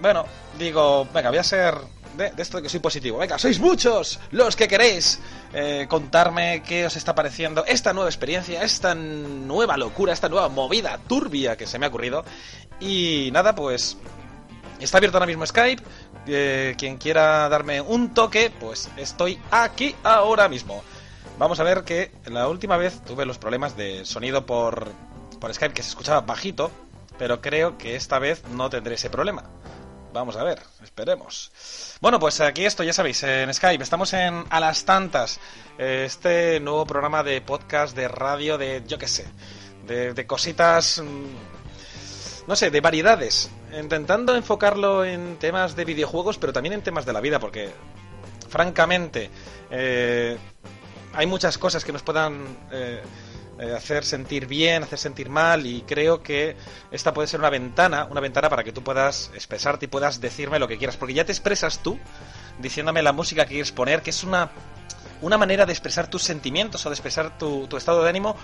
Bueno, 0.00 0.26
digo, 0.58 1.08
venga, 1.12 1.30
voy 1.30 1.38
a 1.38 1.42
ser 1.44 1.74
de, 2.16 2.32
esto 2.36 2.58
de 2.58 2.62
que 2.62 2.68
soy 2.68 2.80
positivo. 2.80 3.18
Venga, 3.18 3.38
sois 3.38 3.58
muchos 3.58 4.20
los 4.30 4.56
que 4.56 4.68
queréis 4.68 5.20
eh, 5.52 5.86
contarme 5.88 6.62
qué 6.62 6.86
os 6.86 6.96
está 6.96 7.14
pareciendo 7.14 7.64
esta 7.66 7.92
nueva 7.92 8.08
experiencia, 8.08 8.62
esta 8.62 8.94
nueva 8.94 9.76
locura, 9.76 10.12
esta 10.12 10.28
nueva 10.28 10.48
movida 10.48 10.98
turbia 11.06 11.56
que 11.56 11.66
se 11.66 11.78
me 11.78 11.86
ha 11.86 11.88
ocurrido. 11.88 12.24
Y 12.80 13.30
nada, 13.32 13.54
pues 13.54 13.96
está 14.80 14.98
abierto 14.98 15.18
ahora 15.18 15.26
mismo 15.26 15.46
Skype. 15.46 15.82
Eh, 16.26 16.74
quien 16.78 16.98
quiera 16.98 17.48
darme 17.48 17.80
un 17.80 18.14
toque, 18.14 18.52
pues 18.60 18.88
estoy 18.96 19.40
aquí 19.50 19.94
ahora 20.04 20.48
mismo. 20.48 20.82
Vamos 21.38 21.58
a 21.60 21.64
ver 21.64 21.82
que 21.82 22.12
la 22.26 22.48
última 22.48 22.76
vez 22.76 23.00
tuve 23.04 23.26
los 23.26 23.38
problemas 23.38 23.76
de 23.76 24.04
sonido 24.04 24.46
por, 24.46 24.92
por 25.40 25.52
Skype 25.52 25.74
que 25.74 25.82
se 25.82 25.88
escuchaba 25.88 26.20
bajito, 26.20 26.70
pero 27.18 27.40
creo 27.40 27.78
que 27.78 27.96
esta 27.96 28.18
vez 28.18 28.44
no 28.54 28.70
tendré 28.70 28.94
ese 28.94 29.10
problema. 29.10 29.44
Vamos 30.12 30.36
a 30.36 30.44
ver, 30.44 30.60
esperemos. 30.82 31.50
Bueno, 32.02 32.20
pues 32.20 32.38
aquí 32.42 32.66
estoy, 32.66 32.86
ya 32.86 32.92
sabéis, 32.92 33.22
en 33.22 33.52
Skype. 33.52 33.82
Estamos 33.82 34.12
en 34.12 34.44
A 34.50 34.60
las 34.60 34.84
Tantas, 34.84 35.40
este 35.78 36.60
nuevo 36.60 36.84
programa 36.84 37.22
de 37.22 37.40
podcast, 37.40 37.96
de 37.96 38.08
radio, 38.08 38.58
de 38.58 38.82
yo 38.86 38.98
qué 38.98 39.08
sé, 39.08 39.24
de, 39.86 40.12
de 40.12 40.26
cositas, 40.26 41.00
mm, 41.02 42.46
no 42.46 42.56
sé, 42.56 42.70
de 42.70 42.80
variedades. 42.82 43.50
Intentando 43.72 44.34
enfocarlo 44.34 45.02
en 45.02 45.38
temas 45.38 45.76
de 45.76 45.86
videojuegos, 45.86 46.36
pero 46.36 46.52
también 46.52 46.74
en 46.74 46.82
temas 46.82 47.06
de 47.06 47.14
la 47.14 47.20
vida, 47.22 47.38
porque, 47.38 47.70
francamente, 48.50 49.30
eh, 49.70 50.36
hay 51.14 51.26
muchas 51.26 51.56
cosas 51.56 51.86
que 51.86 51.92
nos 51.92 52.02
puedan 52.02 52.58
eh, 52.70 53.02
eh, 53.62 53.74
hacer 53.76 54.04
sentir 54.04 54.46
bien, 54.46 54.82
hacer 54.82 54.98
sentir 54.98 55.28
mal 55.28 55.66
y 55.66 55.82
creo 55.82 56.20
que 56.20 56.56
esta 56.90 57.14
puede 57.14 57.28
ser 57.28 57.38
una 57.38 57.50
ventana, 57.50 58.06
una 58.10 58.20
ventana 58.20 58.50
para 58.50 58.64
que 58.64 58.72
tú 58.72 58.82
puedas 58.82 59.30
expresarte 59.34 59.84
y 59.84 59.88
puedas 59.88 60.20
decirme 60.20 60.58
lo 60.58 60.66
que 60.66 60.78
quieras, 60.78 60.96
porque 60.96 61.14
ya 61.14 61.24
te 61.24 61.30
expresas 61.30 61.78
tú 61.78 61.96
diciéndome 62.58 63.02
la 63.02 63.12
música 63.12 63.44
que 63.44 63.50
quieres 63.50 63.70
poner, 63.70 64.02
que 64.02 64.10
es 64.10 64.24
una, 64.24 64.50
una 65.20 65.38
manera 65.38 65.64
de 65.64 65.72
expresar 65.72 66.08
tus 66.08 66.24
sentimientos 66.24 66.84
o 66.84 66.90
de 66.90 66.94
expresar 66.94 67.38
tu, 67.38 67.68
tu 67.68 67.76
estado 67.76 68.02
de 68.02 68.10
ánimo 68.10 68.36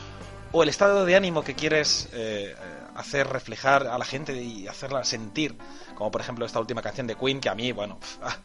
o 0.52 0.62
el 0.62 0.68
estado 0.68 1.04
de 1.04 1.16
ánimo 1.16 1.42
que 1.42 1.54
quieres 1.54 2.08
eh, 2.12 2.54
hacer 2.94 3.26
reflejar 3.26 3.86
a 3.86 3.98
la 3.98 4.04
gente 4.04 4.40
y 4.40 4.68
hacerla 4.68 5.04
sentir, 5.04 5.56
como 5.96 6.12
por 6.12 6.20
ejemplo 6.20 6.46
esta 6.46 6.60
última 6.60 6.80
canción 6.80 7.08
de 7.08 7.16
Queen 7.16 7.40
que 7.40 7.48
a 7.48 7.56
mí, 7.56 7.72
bueno, 7.72 7.98
ah, 8.22 8.36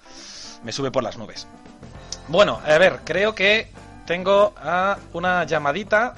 me 0.64 0.72
sube 0.72 0.92
por 0.92 1.04
las 1.04 1.18
nubes. 1.18 1.48
Bueno, 2.28 2.62
a 2.66 2.78
ver, 2.78 3.02
creo 3.04 3.36
que 3.36 3.70
tengo 4.06 4.54
a 4.58 4.98
una 5.14 5.44
llamadita. 5.46 6.14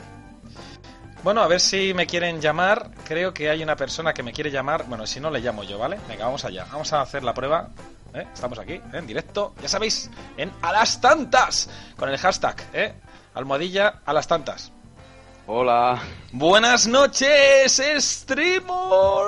Bueno, 1.26 1.42
a 1.42 1.48
ver 1.48 1.60
si 1.60 1.92
me 1.96 2.06
quieren 2.06 2.40
llamar. 2.40 2.92
Creo 3.04 3.34
que 3.34 3.50
hay 3.50 3.64
una 3.64 3.76
persona 3.76 4.14
que 4.14 4.22
me 4.22 4.32
quiere 4.32 4.52
llamar. 4.52 4.86
Bueno, 4.86 5.08
si 5.08 5.20
no 5.20 5.32
le 5.32 5.40
llamo 5.40 5.64
yo, 5.64 5.80
¿vale? 5.80 5.98
Venga, 6.08 6.26
vamos 6.26 6.46
allá. 6.46 6.68
Vamos 6.72 6.94
a 6.94 7.02
hacer 7.02 7.24
la 7.24 7.34
prueba. 7.34 7.68
¿eh? 8.14 8.28
Estamos 8.32 8.60
aquí, 8.60 8.74
¿eh? 8.74 8.82
en 8.94 9.08
directo. 9.08 9.56
Ya 9.60 9.68
sabéis, 9.68 10.12
en 10.38 10.52
A 10.62 10.72
las 10.72 11.02
Tantas. 11.02 11.68
Con 11.98 12.10
el 12.10 12.20
hashtag, 12.20 12.58
¿eh? 12.74 12.94
Almohadilla 13.34 14.02
a 14.06 14.14
las 14.14 14.28
Tantas. 14.28 14.72
Hola. 15.48 16.00
Buenas 16.32 16.86
noches, 16.86 17.82
Streamor. 17.98 19.26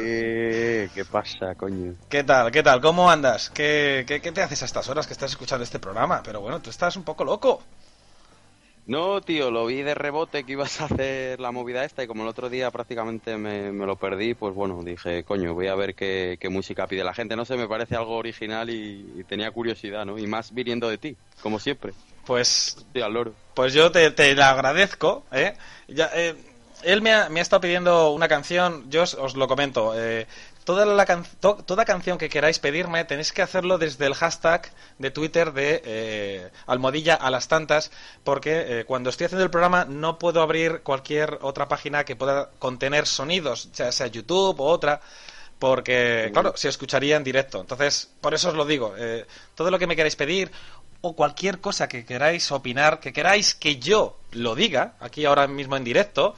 Eh, 0.00 0.88
¿Qué 0.94 1.04
pasa, 1.04 1.56
coño? 1.56 1.96
¿Qué 2.08 2.22
tal? 2.22 2.52
¿Qué 2.52 2.62
tal? 2.62 2.80
¿Cómo 2.80 3.10
andas? 3.10 3.50
¿Qué, 3.50 4.04
qué, 4.06 4.20
qué 4.20 4.30
te 4.30 4.42
haces 4.42 4.62
a 4.62 4.66
estas 4.66 4.88
horas 4.88 5.08
que 5.08 5.12
estás 5.12 5.32
escuchando 5.32 5.64
este 5.64 5.80
programa? 5.80 6.22
Pero 6.22 6.40
bueno, 6.40 6.62
tú 6.62 6.70
estás 6.70 6.94
un 6.94 7.02
poco 7.02 7.24
loco. 7.24 7.64
No, 8.88 9.20
tío, 9.20 9.50
lo 9.50 9.66
vi 9.66 9.82
de 9.82 9.94
rebote 9.94 10.44
que 10.44 10.52
ibas 10.52 10.80
a 10.80 10.86
hacer 10.86 11.38
la 11.40 11.52
movida 11.52 11.84
esta 11.84 12.02
y 12.02 12.06
como 12.06 12.22
el 12.22 12.28
otro 12.28 12.48
día 12.48 12.70
prácticamente 12.70 13.36
me, 13.36 13.70
me 13.70 13.84
lo 13.84 13.96
perdí, 13.96 14.32
pues 14.34 14.54
bueno, 14.54 14.82
dije, 14.82 15.24
coño, 15.24 15.52
voy 15.52 15.66
a 15.68 15.74
ver 15.74 15.94
qué, 15.94 16.38
qué 16.40 16.48
música 16.48 16.86
pide 16.88 17.04
la 17.04 17.12
gente. 17.12 17.36
No 17.36 17.44
sé, 17.44 17.56
me 17.58 17.68
parece 17.68 17.96
algo 17.96 18.16
original 18.16 18.70
y, 18.70 19.12
y 19.20 19.24
tenía 19.24 19.50
curiosidad, 19.50 20.06
¿no? 20.06 20.18
Y 20.18 20.26
más 20.26 20.54
viniendo 20.54 20.88
de 20.88 20.96
ti, 20.96 21.18
como 21.42 21.58
siempre. 21.58 21.92
Pues 22.24 22.76
Estoy 22.78 23.02
al 23.02 23.12
loro. 23.12 23.34
Pues 23.54 23.74
yo 23.74 23.90
te, 23.92 24.10
te 24.10 24.34
la 24.34 24.50
agradezco, 24.50 25.26
¿eh? 25.32 25.54
Ya, 25.88 26.10
eh, 26.14 26.34
él 26.82 27.02
me 27.02 27.12
ha, 27.12 27.28
me 27.28 27.40
ha 27.40 27.42
estado 27.42 27.60
pidiendo 27.60 28.12
una 28.12 28.28
canción, 28.28 28.88
yo 28.90 29.02
os, 29.02 29.14
os 29.14 29.34
lo 29.36 29.48
comento. 29.48 29.92
eh, 30.00 30.26
toda, 30.68 30.84
la 30.84 31.06
can- 31.06 31.24
to- 31.40 31.56
toda 31.64 31.86
canción 31.86 32.18
que 32.18 32.28
queráis 32.28 32.58
pedirme 32.58 33.04
tenéis 33.06 33.32
que 33.32 33.40
hacerlo 33.40 33.78
desde 33.78 34.04
el 34.04 34.12
hashtag 34.14 34.70
de 34.98 35.10
Twitter 35.10 35.52
de 35.54 35.80
eh, 35.82 36.50
almohadilla 36.66 37.14
a 37.14 37.30
las 37.30 37.48
tantas, 37.48 37.90
porque 38.22 38.52
eh, 38.80 38.84
cuando 38.84 39.08
estoy 39.08 39.24
haciendo 39.24 39.44
el 39.44 39.50
programa 39.50 39.86
no 39.86 40.18
puedo 40.18 40.42
abrir 40.42 40.80
cualquier 40.82 41.38
otra 41.40 41.68
página 41.68 42.04
que 42.04 42.16
pueda 42.16 42.50
contener 42.58 43.06
sonidos, 43.06 43.70
sea, 43.72 43.90
sea 43.92 44.08
YouTube 44.08 44.60
o 44.60 44.66
otra, 44.66 45.00
porque, 45.58 46.28
claro, 46.32 46.52
se 46.56 46.68
escucharía 46.68 47.16
en 47.16 47.24
directo. 47.24 47.60
Entonces, 47.60 48.10
por 48.20 48.34
eso 48.34 48.50
os 48.50 48.54
lo 48.54 48.64
digo. 48.66 48.94
eh, 48.98 49.24
todo 49.54 49.70
lo 49.70 49.78
que 49.78 49.86
me 49.86 49.96
queráis 49.96 50.16
pedir 50.16 50.50
o 51.00 51.14
cualquier 51.16 51.60
cosa 51.60 51.88
que 51.88 52.04
queráis 52.04 52.50
opinar, 52.52 53.00
que 53.00 53.12
queráis 53.12 53.54
que 53.54 53.78
yo 53.78 54.18
lo 54.32 54.54
diga, 54.54 54.94
aquí 55.00 55.24
ahora 55.24 55.46
mismo 55.46 55.76
en 55.76 55.84
directo, 55.84 56.36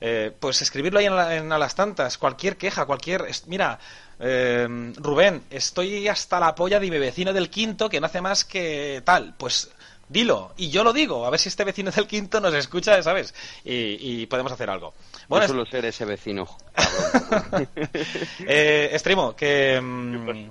eh, 0.00 0.32
pues 0.38 0.62
escribirlo 0.62 0.98
ahí 0.98 1.06
en, 1.06 1.16
la- 1.16 1.36
en 1.36 1.52
a 1.52 1.58
las 1.58 1.74
tantas. 1.74 2.18
Cualquier 2.18 2.56
queja, 2.56 2.86
cualquier... 2.86 3.22
es- 3.28 3.46
Mira, 3.46 3.78
eh, 4.20 4.66
Rubén, 4.96 5.42
estoy 5.50 6.08
hasta 6.08 6.40
la 6.40 6.54
polla 6.54 6.80
de 6.80 6.90
mi 6.90 6.98
vecino 6.98 7.32
del 7.32 7.50
quinto 7.50 7.88
que 7.88 8.00
no 8.00 8.06
hace 8.06 8.20
más 8.20 8.44
que 8.44 9.02
tal. 9.04 9.34
Pues 9.38 9.70
dilo, 10.08 10.52
y 10.56 10.70
yo 10.70 10.84
lo 10.84 10.92
digo, 10.92 11.26
a 11.26 11.30
ver 11.30 11.38
si 11.38 11.48
este 11.50 11.64
vecino 11.64 11.90
del 11.90 12.06
quinto 12.06 12.40
nos 12.40 12.54
escucha, 12.54 13.02
¿sabes? 13.02 13.34
Y, 13.64 14.22
y 14.22 14.26
podemos 14.26 14.50
hacer 14.52 14.70
algo. 14.70 14.94
Bueno, 15.28 15.44
Yo 15.46 15.52
suelo 15.52 15.66
ser 15.66 15.84
ese 15.84 16.04
vecino, 16.06 16.48
eh, 18.46 18.90
Extremo, 18.92 19.34
que... 19.36 19.80
mm, 19.80 20.50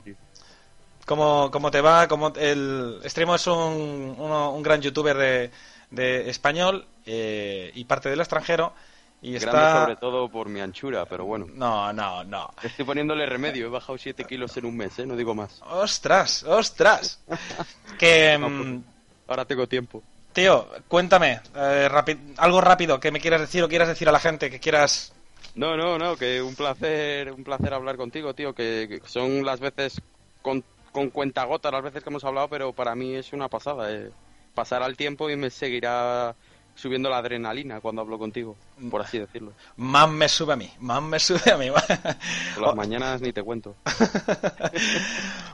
¿Cómo, 1.05 1.49
cómo 1.51 1.71
te 1.71 1.79
va? 1.79 2.07
¿Cómo 2.07 2.33
el 2.35 2.99
Extremo 3.01 3.35
es 3.35 3.47
un, 3.47 4.15
uno- 4.17 4.51
un 4.51 4.61
gran 4.61 4.81
youtuber 4.81 5.15
de, 5.15 5.51
de 5.89 6.29
español 6.29 6.85
eh, 7.05 7.71
y 7.73 7.85
parte 7.85 8.09
del 8.09 8.19
extranjero 8.19 8.73
y 9.21 9.33
Grande 9.39 9.79
sobre 9.81 9.95
todo 9.95 10.29
por 10.29 10.47
mi 10.47 10.59
anchura, 10.59 11.05
pero 11.05 11.25
bueno. 11.25 11.47
No, 11.53 11.91
no, 11.91 12.23
no. 12.23 12.51
Estoy 12.61 12.85
poniéndole 12.85 13.25
remedio, 13.25 13.65
he 13.67 13.69
bajado 13.69 13.97
7 13.97 14.25
kilos 14.25 14.55
en 14.57 14.65
un 14.65 14.77
mes, 14.77 14.97
¿eh? 14.99 15.05
No 15.07 15.15
digo 15.15 15.33
más. 15.33 15.61
¡Ostras! 15.69 16.43
¡Ostras! 16.43 17.19
Que... 17.97 18.37
mm, 18.37 18.83
Ahora 19.27 19.43
tengo 19.45 19.67
tiempo. 19.67 20.03
tío, 20.33 20.67
cuéntame, 20.87 21.41
eh, 21.55 21.89
algo 22.37 22.61
rápido 22.61 22.99
que 22.99 23.11
me 23.11 23.19
quieras 23.19 23.41
decir 23.41 23.63
o 23.63 23.67
quieras 23.67 23.87
decir 23.87 24.07
a 24.07 24.11
la 24.11 24.19
gente 24.19 24.49
que 24.51 24.59
quieras... 24.59 25.13
No, 25.55 25.75
no, 25.75 25.97
no, 25.97 26.15
que 26.15 26.41
un 26.41 26.55
placer, 26.55 27.31
un 27.31 27.43
placer 27.43 27.73
hablar 27.73 27.97
contigo, 27.97 28.35
tío, 28.35 28.53
que, 28.53 28.87
que 29.03 29.09
son 29.09 29.43
las 29.43 29.59
veces 29.59 29.99
con, 30.43 30.63
con 30.91 31.09
cuentagotas 31.09 31.71
las 31.71 31.81
veces 31.83 32.03
que 32.03 32.09
hemos 32.09 32.23
hablado, 32.23 32.47
pero 32.47 32.71
para 32.73 32.93
mí 32.93 33.15
es 33.15 33.33
una 33.33 33.47
pasada. 33.49 33.91
Eh. 33.91 34.11
Pasará 34.53 34.85
el 34.85 34.95
tiempo 34.95 35.29
y 35.29 35.35
me 35.35 35.49
seguirá 35.49 36.35
subiendo 36.77 37.09
la 37.09 37.17
adrenalina 37.17 37.81
cuando 37.81 38.01
hablo 38.03 38.17
contigo, 38.17 38.55
por 38.89 39.01
así 39.01 39.17
decirlo. 39.19 39.51
Más 39.75 40.07
me 40.09 40.29
sube 40.29 40.53
a 40.53 40.55
mí, 40.55 40.71
más 40.79 41.01
me 41.01 41.19
sube 41.19 41.51
a 41.51 41.57
mí. 41.57 41.69
Por 42.55 42.63
las 42.63 42.75
mañanas 42.75 43.19
ni 43.19 43.33
te 43.33 43.43
cuento. 43.43 43.75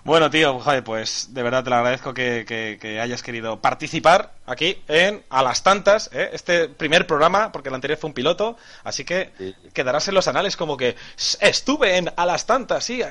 Bueno, 0.03 0.29
tío, 0.29 0.59
joder, 0.59 0.83
pues 0.83 1.33
de 1.33 1.43
verdad 1.43 1.63
te 1.63 1.69
lo 1.69 1.77
agradezco 1.77 2.13
que, 2.13 2.43
que- 2.45 2.77
que 2.79 2.99
hayas 2.99 3.23
querido 3.23 3.61
participar 3.61 4.33
aquí 4.45 4.81
en 4.89 5.23
A 5.29 5.41
las 5.41 5.63
Tantas, 5.63 6.09
¿eh? 6.11 6.29
este 6.33 6.67
primer 6.67 7.07
programa, 7.07 7.53
porque 7.53 7.69
el 7.69 7.75
anterior 7.75 7.97
fue 7.97 8.09
un 8.09 8.13
piloto, 8.13 8.57
así 8.83 9.05
que 9.05 9.31
Sí. 9.37 9.55
quedarás 9.73 10.05
en 10.09 10.15
los 10.15 10.27
anales 10.27 10.57
como 10.57 10.75
que 10.75 10.97
"S- 11.17 11.37
estuve 11.39 11.95
en 11.97 12.11
A 12.17 12.25
las 12.25 12.45
Tantas, 12.45 12.83
sí. 12.83 13.01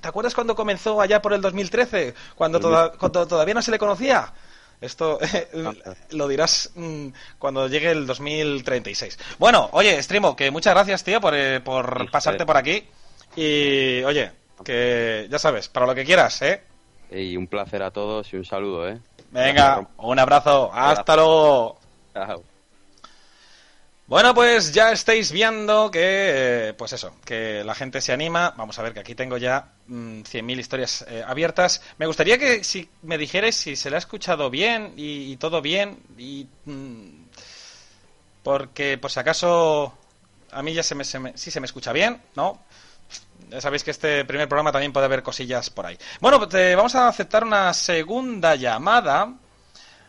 ¿Te 0.00 0.08
acuerdas 0.08 0.34
cuando 0.34 0.56
comenzó 0.56 1.00
allá 1.00 1.22
por 1.22 1.32
el 1.34 1.40
2013? 1.40 2.14
Cuando, 2.34 2.58
toda- 2.58 2.90
cuando 2.92 3.28
todavía 3.28 3.54
no 3.54 3.62
se 3.62 3.70
le 3.70 3.78
conocía. 3.78 4.32
Esto 4.80 5.18
lo 6.10 6.28
dirás 6.28 6.70
mm, 6.74 7.08
cuando 7.38 7.68
llegue 7.68 7.90
el 7.90 8.06
2036. 8.06 9.18
Bueno, 9.38 9.68
oye, 9.72 10.02
Strimo, 10.02 10.34
que 10.34 10.50
muchas 10.50 10.74
gracias, 10.74 11.04
tío, 11.04 11.20
por, 11.20 11.34
eh, 11.34 11.60
por 11.60 12.02
Sí, 12.02 12.08
pasarte 12.10 12.46
por 12.46 12.56
aquí. 12.56 12.84
Y, 13.36 14.02
oye, 14.04 14.32
que 14.64 15.28
ya 15.30 15.38
sabes, 15.38 15.68
para 15.68 15.86
lo 15.86 15.94
que 15.94 16.04
quieras, 16.04 16.40
¿eh? 16.42 16.62
Y 17.10 17.36
un 17.36 17.46
placer 17.46 17.82
a 17.82 17.90
todos 17.90 18.32
y 18.32 18.36
un 18.36 18.44
saludo, 18.44 18.88
¿eh? 18.88 18.98
Venga, 19.30 19.86
un 19.98 20.18
abrazo. 20.18 20.70
Hasta 20.72 21.16
luego. 21.16 21.78
Chao. 22.14 22.42
Bueno, 24.10 24.34
pues 24.34 24.72
ya 24.72 24.90
estáis 24.90 25.30
viendo 25.30 25.88
que, 25.88 26.00
eh, 26.02 26.74
pues 26.76 26.92
eso, 26.92 27.14
que 27.24 27.62
la 27.62 27.76
gente 27.76 28.00
se 28.00 28.12
anima. 28.12 28.52
Vamos 28.56 28.76
a 28.76 28.82
ver 28.82 28.92
que 28.92 28.98
aquí 28.98 29.14
tengo 29.14 29.36
ya 29.36 29.68
mm, 29.86 30.22
100.000 30.22 30.58
historias 30.58 31.04
eh, 31.08 31.22
abiertas. 31.24 31.80
Me 31.96 32.06
gustaría 32.06 32.36
que 32.36 32.64
si 32.64 32.90
me 33.02 33.16
dijerais 33.18 33.54
si 33.54 33.76
se 33.76 33.88
le 33.88 33.94
ha 33.94 34.00
escuchado 34.00 34.50
bien 34.50 34.94
y, 34.96 35.36
todo 35.36 35.62
bien 35.62 36.00
y 36.18 36.48
mm, 36.64 37.22
porque 38.42 38.98
por 38.98 39.10
si 39.10 39.20
acaso 39.20 39.94
a 40.50 40.62
mí 40.62 40.74
ya 40.74 40.82
se 40.82 40.94
me, 40.94 41.04
se 41.04 41.18
me- 41.20 41.36
sí 41.38 41.50
se 41.50 41.60
me 41.60 41.66
escucha 41.66 41.92
bien, 41.92 42.20
¿no? 42.34 42.60
Ya 43.48 43.60
sabéis 43.60 43.84
que 43.84 43.90
este 43.92 44.24
primer 44.24 44.48
programa 44.48 44.72
también 44.72 44.92
puede 44.92 45.06
haber 45.06 45.22
cosillas 45.22 45.70
por 45.70 45.86
ahí. 45.86 45.96
Bueno, 46.20 46.38
pues 46.40 46.52
eh, 46.54 46.74
vamos 46.74 46.94
a 46.96 47.08
aceptar 47.08 47.44
una 47.44 47.72
segunda 47.74 48.56
llamada 48.56 49.34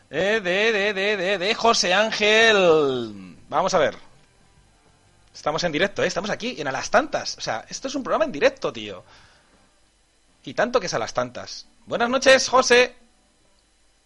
eh, 0.10 0.42
de, 0.44 0.72
de, 0.72 0.94
de, 0.94 1.18
de, 1.18 1.38
de 1.38 1.56
José 1.56 1.94
Ángel. 1.94 3.31
Vamos 3.52 3.74
a 3.74 3.80
ver. 3.80 3.98
Estamos 5.34 5.62
en 5.66 5.74
directo, 5.74 6.02
¿eh? 6.04 6.08
Estamos 6.08 6.30
aquí 6.30 6.56
en 6.60 6.70
A 6.70 6.72
las 6.72 6.90
Tantas. 6.90 7.38
O 7.38 7.42
sea, 7.42 7.66
esto 7.68 7.90
es 7.90 7.96
un 7.96 8.02
programa 8.04 8.24
en 8.24 8.32
directo, 8.32 8.72
tío. 8.72 9.04
Y 10.46 10.54
tanto 10.54 10.80
que 10.80 10.86
es 10.86 10.94
A 10.94 11.00
las 11.00 11.14
Tantas. 11.14 11.68
Buenas 11.86 12.10
noches, 12.10 12.48
José. 12.48 12.96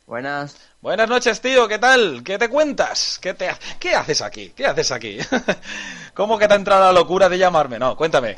Buenas. 0.08 0.58
Buenas 0.82 1.08
noches, 1.08 1.42
tío. 1.42 1.68
¿Qué 1.68 1.78
tal? 1.78 2.24
¿Qué 2.24 2.40
te 2.40 2.50
cuentas? 2.50 3.20
¿Qué, 3.22 3.36
te 3.36 3.48
ha- 3.50 3.60
¿Qué 3.80 3.94
haces 3.94 4.24
aquí? 4.24 4.50
¿Qué 4.50 4.66
haces 4.66 4.92
aquí? 4.92 5.20
¿Cómo 6.16 6.40
que 6.40 6.48
te 6.48 6.54
ha 6.56 6.58
entrado 6.58 6.84
la 6.86 6.92
locura 7.00 7.30
de 7.30 7.38
llamarme? 7.38 7.78
No, 7.78 7.96
cuéntame. 7.96 8.36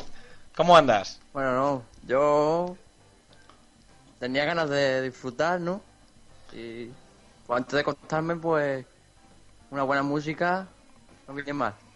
¿Cómo 0.57 0.75
andas? 0.75 1.21
Bueno, 1.31 1.53
no, 1.53 1.83
yo 2.05 2.75
tenía 4.19 4.43
ganas 4.43 4.69
de 4.69 5.03
disfrutar, 5.03 5.61
¿no? 5.61 5.81
Y 6.51 6.89
pues, 7.45 7.57
antes 7.59 7.75
de 7.77 7.83
contarme, 7.85 8.35
pues, 8.35 8.85
una 9.71 9.83
buena 9.83 10.03
música, 10.03 10.67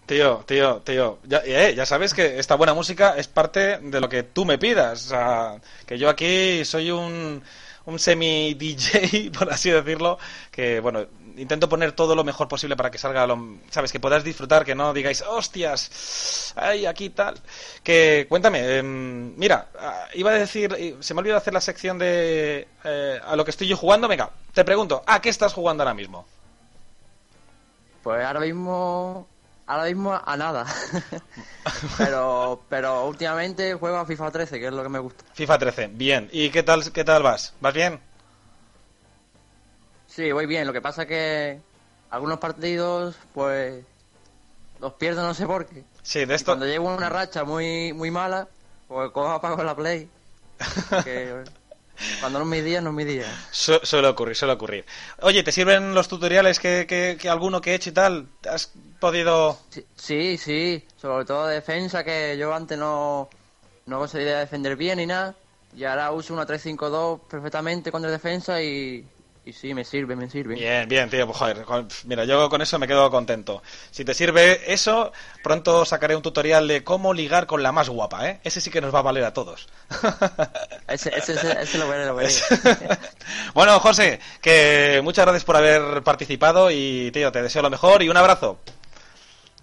Tío, 0.05 0.43
tío, 0.45 0.81
tío, 0.81 1.19
ya, 1.23 1.41
eh, 1.45 1.73
ya 1.73 1.85
sabes 1.85 2.13
que 2.13 2.37
esta 2.37 2.55
buena 2.55 2.73
música 2.73 3.15
es 3.17 3.27
parte 3.27 3.77
de 3.77 4.01
lo 4.01 4.09
que 4.09 4.23
tú 4.23 4.43
me 4.43 4.57
pidas. 4.57 5.05
O 5.05 5.09
sea, 5.09 5.61
que 5.85 5.97
yo 5.97 6.09
aquí 6.09 6.65
soy 6.65 6.91
un, 6.91 7.41
un 7.85 7.99
semi-DJ, 7.99 9.31
por 9.37 9.51
así 9.51 9.69
decirlo, 9.69 10.17
que, 10.51 10.81
bueno, 10.81 11.05
intento 11.37 11.69
poner 11.69 11.93
todo 11.93 12.15
lo 12.15 12.23
mejor 12.23 12.47
posible 12.47 12.75
para 12.75 12.91
que 12.91 12.97
salga, 12.97 13.25
lo, 13.25 13.57
sabes, 13.69 13.91
que 13.91 13.99
puedas 13.99 14.23
disfrutar, 14.23 14.65
que 14.65 14.75
no 14.75 14.93
digáis, 14.93 15.21
hostias, 15.21 16.53
ay, 16.55 16.85
aquí 16.85 17.09
tal. 17.11 17.39
Que, 17.83 18.25
cuéntame, 18.27 18.79
em, 18.79 19.33
mira, 19.37 19.69
ah, 19.79 20.07
iba 20.13 20.31
a 20.31 20.33
decir, 20.33 20.75
eh, 20.77 20.97
se 20.99 21.13
me 21.13 21.19
ha 21.19 21.21
olvidado 21.21 21.39
hacer 21.39 21.53
la 21.53 21.61
sección 21.61 21.97
de 21.97 22.67
eh, 22.83 23.19
a 23.23 23.35
lo 23.35 23.45
que 23.45 23.51
estoy 23.51 23.67
yo 23.67 23.77
jugando, 23.77 24.07
venga, 24.07 24.29
te 24.53 24.65
pregunto, 24.65 25.03
¿a 25.05 25.21
qué 25.21 25.29
estás 25.29 25.53
jugando 25.53 25.83
ahora 25.83 25.93
mismo? 25.93 26.25
Pues 28.03 28.25
ahora 28.25 28.39
mismo, 28.39 29.27
ahora 29.67 29.85
mismo 29.85 30.13
a 30.13 30.37
nada. 30.37 30.65
pero, 31.97 32.61
pero 32.69 33.07
últimamente 33.07 33.73
juego 33.75 33.97
a 33.97 34.05
FIFA 34.05 34.31
13, 34.31 34.59
que 34.59 34.67
es 34.67 34.73
lo 34.73 34.83
que 34.83 34.89
me 34.89 34.99
gusta. 34.99 35.23
FIFA 35.33 35.57
13, 35.59 35.87
bien. 35.93 36.29
¿Y 36.31 36.49
qué 36.49 36.63
tal, 36.63 36.91
qué 36.91 37.03
tal 37.03 37.23
vas? 37.23 37.53
¿Vas 37.61 37.73
bien? 37.73 37.99
Sí, 40.07 40.31
voy 40.31 40.45
bien, 40.45 40.67
lo 40.67 40.73
que 40.73 40.81
pasa 40.81 41.05
que 41.05 41.61
algunos 42.09 42.39
partidos, 42.39 43.15
pues, 43.33 43.83
los 44.79 44.93
pierdo 44.93 45.23
no 45.23 45.33
sé 45.33 45.45
por 45.45 45.65
qué. 45.65 45.83
Sí, 46.01 46.25
de 46.25 46.33
Y 46.33 46.35
esto... 46.35 46.51
Cuando 46.51 46.65
llevo 46.65 46.93
una 46.93 47.09
racha 47.09 47.43
muy, 47.43 47.93
muy 47.93 48.11
mala, 48.11 48.47
pues 48.87 49.11
cojo 49.11 49.29
apago 49.29 49.63
la 49.63 49.75
play. 49.75 50.09
Que 51.03 51.43
cuando 52.19 52.39
no 52.39 52.45
es 52.45 52.51
mi 52.51 52.61
día, 52.61 52.81
no 52.81 52.89
es 52.89 52.95
mi 52.95 53.03
día. 53.05 53.25
Su- 53.51 53.79
suele 53.83 54.07
ocurrir, 54.07 54.35
suele 54.35 54.53
ocurrir. 54.53 54.85
Oye, 55.21 55.43
¿te 55.43 55.51
sirven 55.51 55.93
los 55.93 56.07
tutoriales 56.07 56.59
que, 56.59 56.85
que, 56.87 57.17
que 57.19 57.29
alguno 57.29 57.61
que 57.61 57.71
he 57.71 57.75
hecho 57.75 57.89
y 57.89 57.93
tal? 57.93 58.27
¿Has 58.49 58.71
podido...? 58.99 59.59
Sí, 59.69 59.85
sí, 59.95 60.37
sí, 60.37 60.85
sobre 60.99 61.25
todo 61.25 61.47
defensa, 61.47 62.03
que 62.03 62.37
yo 62.37 62.53
antes 62.53 62.77
no, 62.77 63.29
no 63.85 63.99
conseguía 63.99 64.39
defender 64.39 64.75
bien 64.75 64.97
ni 64.99 65.05
nada. 65.05 65.35
Y 65.75 65.85
ahora 65.85 66.11
uso 66.11 66.33
una 66.33 66.45
3-5-2 66.45 67.21
perfectamente 67.29 67.91
contra 67.91 68.11
defensa 68.11 68.61
y, 68.61 69.05
y 69.51 69.53
sí, 69.53 69.73
me 69.73 69.83
sirve, 69.83 70.15
me 70.15 70.29
sirve. 70.29 70.55
Bien, 70.55 70.87
bien, 70.87 71.09
tío, 71.09 71.25
pues 71.25 71.37
joder, 71.37 71.63
con- 71.63 71.89
mira, 72.05 72.23
yo 72.23 72.49
con 72.49 72.61
eso 72.61 72.79
me 72.79 72.87
quedo 72.87 73.11
contento. 73.11 73.61
Si 73.91 74.05
te 74.05 74.13
sirve 74.13 74.71
eso, 74.71 75.11
pronto 75.43 75.83
sacaré 75.83 76.15
un 76.15 76.21
tutorial 76.21 76.69
de 76.69 76.85
cómo 76.85 77.13
ligar 77.13 77.47
con 77.47 77.61
la 77.61 77.73
más 77.73 77.89
guapa, 77.89 78.29
¿eh? 78.29 78.39
Ese 78.45 78.61
sí 78.61 78.71
que 78.71 78.79
nos 78.79 78.95
va 78.95 78.99
a 78.99 79.01
valer 79.01 79.25
a 79.25 79.33
todos. 79.33 79.67
Ese, 80.87 81.09
ese, 81.17 81.33
ese, 81.33 81.61
ese 81.61 81.77
lo 81.77 81.87
bueno, 83.53 83.79
José, 83.79 84.19
que 84.41 85.01
muchas 85.03 85.25
gracias 85.25 85.43
por 85.43 85.55
haber 85.57 86.01
participado 86.03 86.71
y, 86.71 87.11
tío, 87.11 87.31
te 87.31 87.41
deseo 87.41 87.61
lo 87.61 87.69
mejor 87.69 88.01
y 88.03 88.09
un 88.09 88.17
abrazo. 88.17 88.59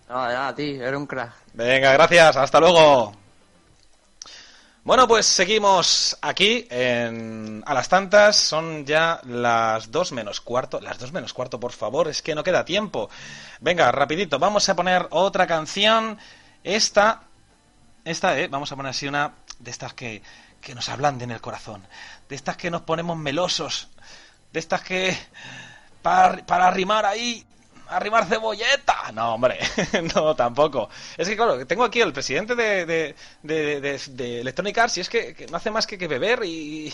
Nada, 0.08 0.32
nada, 0.32 0.54
tío, 0.54 0.82
eres 0.82 0.96
un 0.98 1.06
crack. 1.06 1.32
Venga, 1.54 1.92
gracias, 1.92 2.36
hasta 2.36 2.60
luego. 2.60 3.14
Bueno, 4.88 5.06
pues 5.06 5.26
seguimos 5.26 6.16
aquí 6.22 6.66
en 6.70 7.62
a 7.66 7.74
las 7.74 7.90
tantas, 7.90 8.36
son 8.36 8.86
ya 8.86 9.20
las 9.26 9.90
dos 9.90 10.12
menos 10.12 10.40
cuarto, 10.40 10.80
las 10.80 10.98
dos 10.98 11.12
menos 11.12 11.34
cuarto, 11.34 11.60
por 11.60 11.72
favor, 11.72 12.08
es 12.08 12.22
que 12.22 12.34
no 12.34 12.42
queda 12.42 12.64
tiempo. 12.64 13.10
Venga, 13.60 13.92
rapidito, 13.92 14.38
vamos 14.38 14.66
a 14.66 14.74
poner 14.74 15.06
otra 15.10 15.46
canción, 15.46 16.16
esta, 16.64 17.20
esta, 18.02 18.38
eh, 18.38 18.48
vamos 18.48 18.72
a 18.72 18.76
poner 18.76 18.88
así 18.88 19.06
una 19.06 19.34
de 19.58 19.70
estas 19.70 19.92
que, 19.92 20.22
que 20.62 20.74
nos 20.74 20.88
ablanden 20.88 21.32
el 21.32 21.42
corazón, 21.42 21.86
de 22.26 22.36
estas 22.36 22.56
que 22.56 22.70
nos 22.70 22.80
ponemos 22.80 23.18
melosos, 23.18 23.88
de 24.54 24.58
estas 24.58 24.80
que 24.80 25.14
para, 26.00 26.46
para 26.46 26.66
arrimar 26.66 27.04
ahí, 27.04 27.44
arrimar 27.90 28.26
cebolleta. 28.26 29.10
No, 29.12 29.34
hombre, 29.34 29.58
no, 30.14 30.34
tampoco. 30.36 30.88
Es 31.16 31.28
que, 31.28 31.36
claro, 31.36 31.66
tengo 31.66 31.84
aquí 31.84 32.00
el 32.00 32.12
presidente 32.12 32.54
de, 32.54 32.86
de, 32.86 33.14
de, 33.42 33.80
de- 33.80 34.00
de 34.10 34.40
Electronic 34.40 34.78
Arts 34.78 34.98
y 34.98 35.00
es 35.00 35.08
que, 35.08 35.34
que 35.34 35.46
no 35.46 35.56
hace 35.56 35.70
más 35.70 35.86
que, 35.86 35.96
que 35.98 36.08
beber 36.08 36.40
y... 36.44 36.92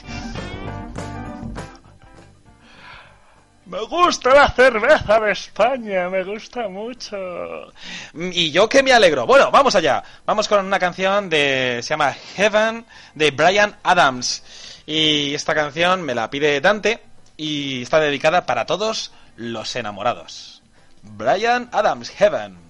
Me 3.66 3.80
gusta 3.86 4.34
la 4.34 4.51
cerveza 4.51 5.18
de 5.20 5.32
España, 5.32 6.11
me 6.11 6.22
gusta 6.22 6.68
mucho. 6.68 7.16
Y 8.12 8.51
yo 8.51 8.68
que 8.68 8.82
me 8.82 8.92
alegro. 8.92 9.26
Bueno, 9.26 9.51
vamos 9.51 9.74
allá. 9.74 10.03
Vamos 10.26 10.49
con 10.49 10.66
una 10.66 10.78
canción 10.78 11.30
de 11.30 11.80
se 11.82 11.88
llama 11.88 12.12
Heaven 12.36 12.84
de 13.14 13.30
Brian 13.30 13.74
Adams. 13.82 14.42
Y 14.86 15.32
esta 15.32 15.55
canción 15.55 16.03
me 16.03 16.14
la 16.14 16.28
pide 16.28 16.61
Dante 16.61 17.01
y 17.38 17.82
está 17.82 18.01
dedicada 18.01 18.45
para 18.45 18.66
todos 18.66 19.12
los 19.36 19.74
enamorados. 19.76 20.54
Brian 21.05 21.69
Adams, 21.73 22.09
Heaven. 22.09 22.64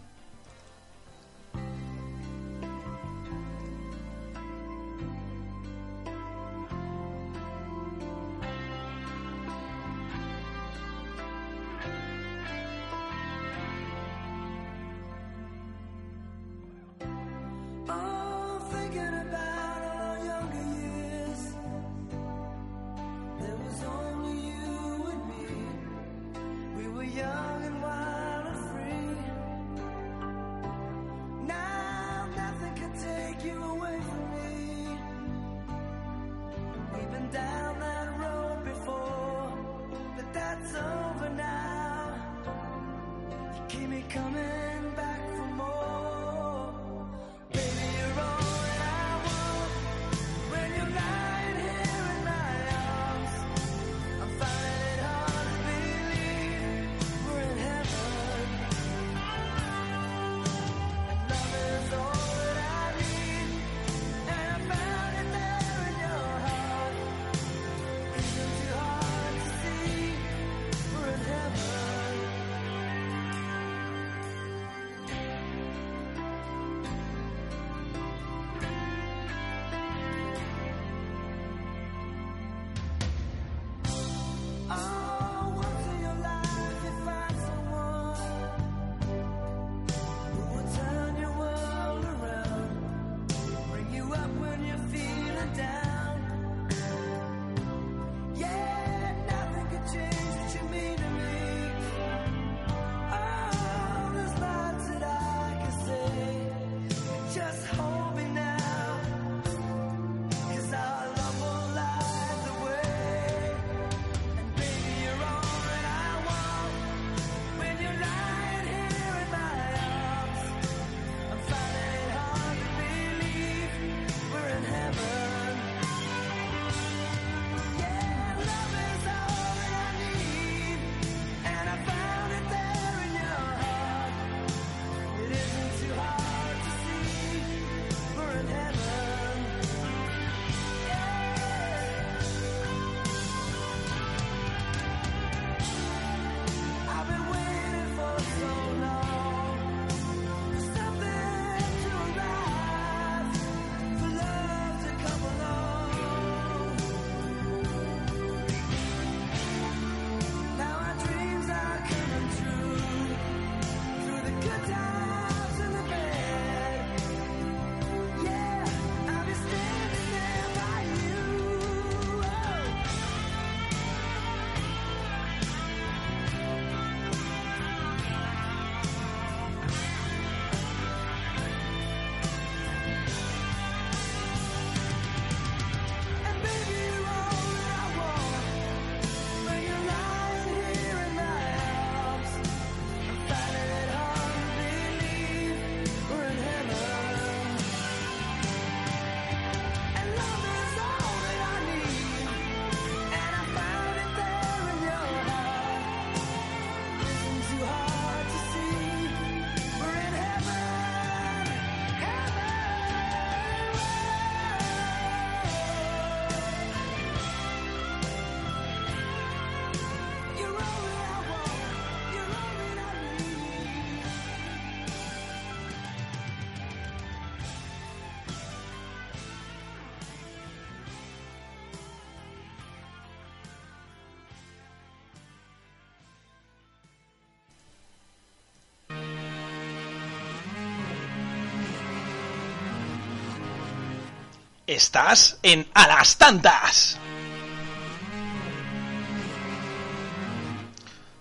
Estás 244.67 245.39
en 245.43 245.67
A 245.75 245.87
las 245.87 246.17
Tantas. 246.17 246.99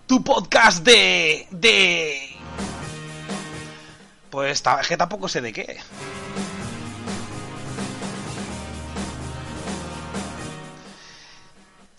Tu 0.06 0.24
podcast 0.24 0.82
de... 0.82 1.46
de... 1.50 2.36
Pues 4.30 4.62
es 4.80 4.88
que 4.88 4.96
tampoco 4.96 5.28
sé 5.28 5.42
de 5.42 5.52
qué. 5.52 5.78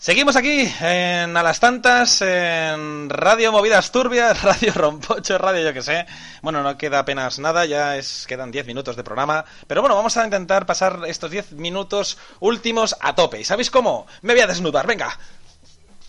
Seguimos 0.06 0.36
aquí 0.36 0.72
en 0.82 1.36
A 1.36 1.42
las 1.42 1.58
Tantas, 1.58 2.22
en 2.22 3.10
Radio 3.10 3.50
Movidas 3.50 3.90
Turbias, 3.90 4.40
Radio 4.44 4.72
Rompocho, 4.72 5.36
Radio 5.36 5.64
yo 5.64 5.74
que 5.74 5.82
sé. 5.82 6.06
Bueno, 6.42 6.62
no 6.62 6.78
queda 6.78 7.00
apenas 7.00 7.40
nada, 7.40 7.64
ya 7.64 7.96
es 7.96 8.24
quedan 8.28 8.52
10 8.52 8.66
minutos 8.66 8.94
de 8.94 9.02
programa. 9.02 9.44
Pero 9.66 9.80
bueno, 9.80 9.96
vamos 9.96 10.16
a 10.16 10.22
intentar 10.22 10.64
pasar 10.64 11.00
estos 11.08 11.32
10 11.32 11.54
minutos 11.54 12.18
últimos 12.38 12.96
a 13.00 13.16
tope. 13.16 13.40
¿Y 13.40 13.44
sabéis 13.44 13.68
cómo? 13.68 14.06
Me 14.22 14.34
voy 14.34 14.42
a 14.42 14.46
desnudar, 14.46 14.86
venga. 14.86 15.18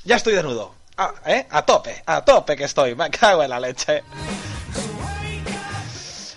Ya 0.03 0.17
estoy 0.17 0.35
desnudo. 0.35 0.75
Ah, 0.95 1.15
¿eh? 1.25 1.47
A 1.49 1.63
tope, 1.63 2.03
a 2.05 2.23
tope 2.23 2.55
que 2.55 2.65
estoy. 2.65 2.93
Me 2.93 3.09
cago 3.09 3.41
en 3.41 3.49
la 3.49 3.59
leche. 3.59 4.03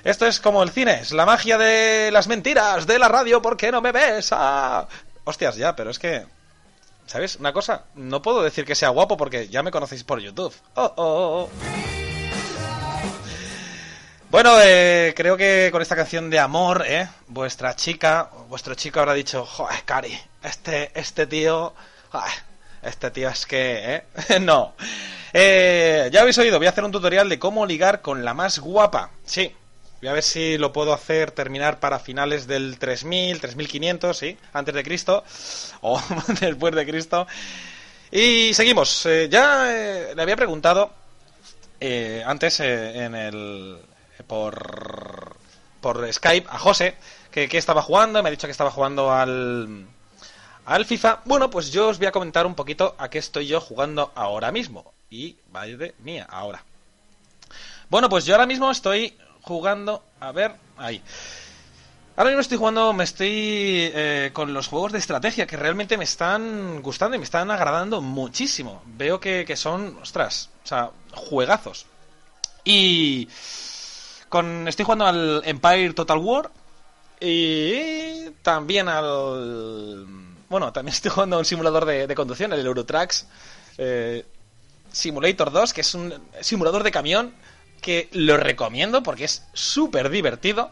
Esto 0.02 0.26
es 0.26 0.40
como 0.40 0.62
el 0.62 0.70
cine, 0.70 1.00
es 1.02 1.12
la 1.12 1.26
magia 1.26 1.58
de 1.58 2.08
las 2.10 2.26
mentiras, 2.26 2.86
de 2.86 2.98
la 2.98 3.08
radio, 3.08 3.42
¿por 3.42 3.58
qué 3.58 3.70
no 3.70 3.82
me 3.82 3.92
ves? 3.92 4.30
Ah. 4.32 4.88
Hostias, 5.24 5.56
ya, 5.56 5.76
pero 5.76 5.90
es 5.90 5.98
que... 5.98 6.39
¿Sabes? 7.10 7.34
Una 7.40 7.52
cosa, 7.52 7.86
no 7.96 8.22
puedo 8.22 8.40
decir 8.40 8.64
que 8.64 8.76
sea 8.76 8.90
guapo 8.90 9.16
porque 9.16 9.48
ya 9.48 9.64
me 9.64 9.72
conocéis 9.72 10.04
por 10.04 10.20
YouTube. 10.20 10.54
Oh, 10.74 10.94
oh, 10.96 11.04
oh, 11.04 11.42
oh. 11.42 11.50
Bueno, 14.30 14.52
eh, 14.62 15.12
creo 15.16 15.36
que 15.36 15.70
con 15.72 15.82
esta 15.82 15.96
canción 15.96 16.30
de 16.30 16.38
amor, 16.38 16.84
¿eh? 16.86 17.08
Vuestra 17.26 17.74
chica, 17.74 18.30
vuestro 18.48 18.76
chico 18.76 19.00
habrá 19.00 19.14
dicho, 19.14 19.44
joder, 19.44 19.82
Cari, 19.84 20.16
este, 20.44 20.92
este 20.94 21.26
tío, 21.26 21.74
este 22.80 23.10
tío 23.10 23.28
es 23.28 23.44
que, 23.44 23.96
¿eh? 23.96 24.04
no. 24.40 24.74
Eh, 25.32 26.10
ya 26.12 26.20
habéis 26.20 26.38
oído, 26.38 26.58
voy 26.58 26.68
a 26.68 26.70
hacer 26.70 26.84
un 26.84 26.92
tutorial 26.92 27.28
de 27.28 27.40
cómo 27.40 27.66
ligar 27.66 28.02
con 28.02 28.24
la 28.24 28.34
más 28.34 28.60
guapa. 28.60 29.10
Sí, 29.24 29.52
voy 30.00 30.08
a 30.08 30.12
ver 30.12 30.22
si 30.22 30.58
lo 30.58 30.72
puedo 30.72 30.92
hacer 30.92 31.30
terminar 31.30 31.80
para 31.80 31.98
finales 31.98 32.46
del 32.46 32.78
3000, 32.78 33.40
3500, 33.40 34.16
sí, 34.16 34.36
antes 34.52 34.74
de 34.74 34.82
Cristo, 34.82 35.24
o 35.82 36.00
después 36.40 36.74
de 36.74 36.86
Cristo. 36.86 37.26
Y 38.10 38.52
seguimos. 38.54 39.06
Eh, 39.06 39.28
ya 39.30 39.72
eh, 39.72 40.14
le 40.14 40.22
había 40.22 40.36
preguntado 40.36 40.90
eh, 41.78 42.22
antes 42.26 42.60
eh, 42.60 43.04
en 43.04 43.14
el 43.14 43.78
por 44.26 45.36
por 45.80 46.12
Skype 46.12 46.46
a 46.50 46.58
José 46.58 46.94
que, 47.30 47.48
que 47.48 47.56
estaba 47.56 47.80
jugando, 47.80 48.22
me 48.22 48.28
ha 48.28 48.30
dicho 48.30 48.46
que 48.46 48.52
estaba 48.52 48.70
jugando 48.70 49.12
al 49.12 49.86
al 50.66 50.84
FIFA. 50.84 51.22
Bueno, 51.24 51.50
pues 51.50 51.70
yo 51.70 51.88
os 51.88 51.98
voy 51.98 52.06
a 52.06 52.12
comentar 52.12 52.46
un 52.46 52.54
poquito 52.54 52.94
a 52.98 53.08
qué 53.08 53.18
estoy 53.18 53.46
yo 53.46 53.60
jugando 53.60 54.12
ahora 54.14 54.52
mismo. 54.52 54.92
Y 55.08 55.36
de 55.52 55.94
mía, 55.98 56.26
ahora. 56.30 56.64
Bueno, 57.88 58.08
pues 58.08 58.24
yo 58.24 58.34
ahora 58.34 58.46
mismo 58.46 58.70
estoy 58.70 59.16
jugando, 59.50 60.02
a 60.20 60.32
ver, 60.32 60.54
ahí. 60.78 61.02
Ahora 62.16 62.30
mismo 62.30 62.40
estoy 62.40 62.58
jugando, 62.58 62.92
me 62.92 63.04
estoy 63.04 63.90
eh, 63.94 64.30
con 64.32 64.52
los 64.52 64.68
juegos 64.68 64.92
de 64.92 64.98
estrategia 64.98 65.46
que 65.46 65.56
realmente 65.56 65.96
me 65.96 66.04
están 66.04 66.82
gustando 66.82 67.16
y 67.16 67.18
me 67.18 67.24
están 67.24 67.50
agradando 67.50 68.00
muchísimo. 68.00 68.82
Veo 68.86 69.18
que, 69.18 69.44
que 69.44 69.56
son, 69.56 69.98
ostras, 70.02 70.50
o 70.62 70.66
sea, 70.66 70.90
juegazos. 71.12 71.86
Y 72.64 73.28
con 74.28 74.68
estoy 74.68 74.84
jugando 74.84 75.06
al 75.06 75.42
Empire 75.44 75.92
Total 75.94 76.18
War 76.18 76.50
y 77.20 78.30
también 78.42 78.88
al 78.88 80.06
bueno, 80.50 80.72
también 80.72 80.92
estoy 80.94 81.10
jugando 81.10 81.36
a 81.36 81.38
un 81.38 81.44
simulador 81.46 81.86
de, 81.86 82.14
conducción, 82.14 82.52
el 82.52 82.66
Eurotrax 82.66 83.26
eh, 83.78 84.26
Simulator 84.92 85.50
2, 85.50 85.72
que 85.72 85.80
es 85.80 85.94
un 85.94 86.12
simulador 86.40 86.82
de 86.82 86.90
camión 86.90 87.32
que 87.80 88.08
lo 88.12 88.36
recomiendo 88.36 89.02
porque 89.02 89.24
es 89.24 89.44
súper 89.52 90.10
divertido. 90.10 90.70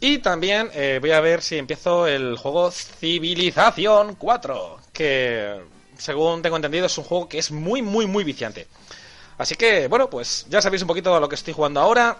Y 0.00 0.18
también 0.18 0.70
eh, 0.74 0.98
voy 1.00 1.12
a 1.12 1.20
ver 1.20 1.40
si 1.40 1.56
empiezo 1.56 2.06
el 2.06 2.36
juego 2.36 2.70
Civilización 2.70 4.16
4, 4.16 4.78
que 4.92 5.60
según 5.96 6.42
tengo 6.42 6.56
entendido 6.56 6.86
es 6.86 6.98
un 6.98 7.04
juego 7.04 7.28
que 7.28 7.38
es 7.38 7.50
muy, 7.50 7.80
muy, 7.82 8.06
muy 8.06 8.24
viciante. 8.24 8.66
Así 9.38 9.54
que, 9.56 9.88
bueno, 9.88 10.08
pues 10.10 10.46
ya 10.48 10.60
sabéis 10.60 10.82
un 10.82 10.88
poquito 10.88 11.14
a 11.14 11.20
lo 11.20 11.28
que 11.28 11.34
estoy 11.34 11.54
jugando 11.54 11.80
ahora. 11.80 12.18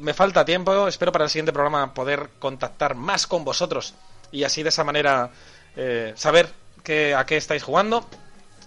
Me 0.00 0.14
falta 0.14 0.44
tiempo, 0.44 0.88
espero 0.88 1.12
para 1.12 1.24
el 1.24 1.30
siguiente 1.30 1.52
programa 1.52 1.92
poder 1.92 2.30
contactar 2.38 2.94
más 2.94 3.26
con 3.26 3.44
vosotros 3.44 3.94
y 4.32 4.44
así 4.44 4.62
de 4.62 4.70
esa 4.70 4.84
manera 4.84 5.30
eh, 5.76 6.12
saber 6.16 6.50
que, 6.82 7.14
a 7.14 7.24
qué 7.24 7.36
estáis 7.36 7.62
jugando. 7.62 8.06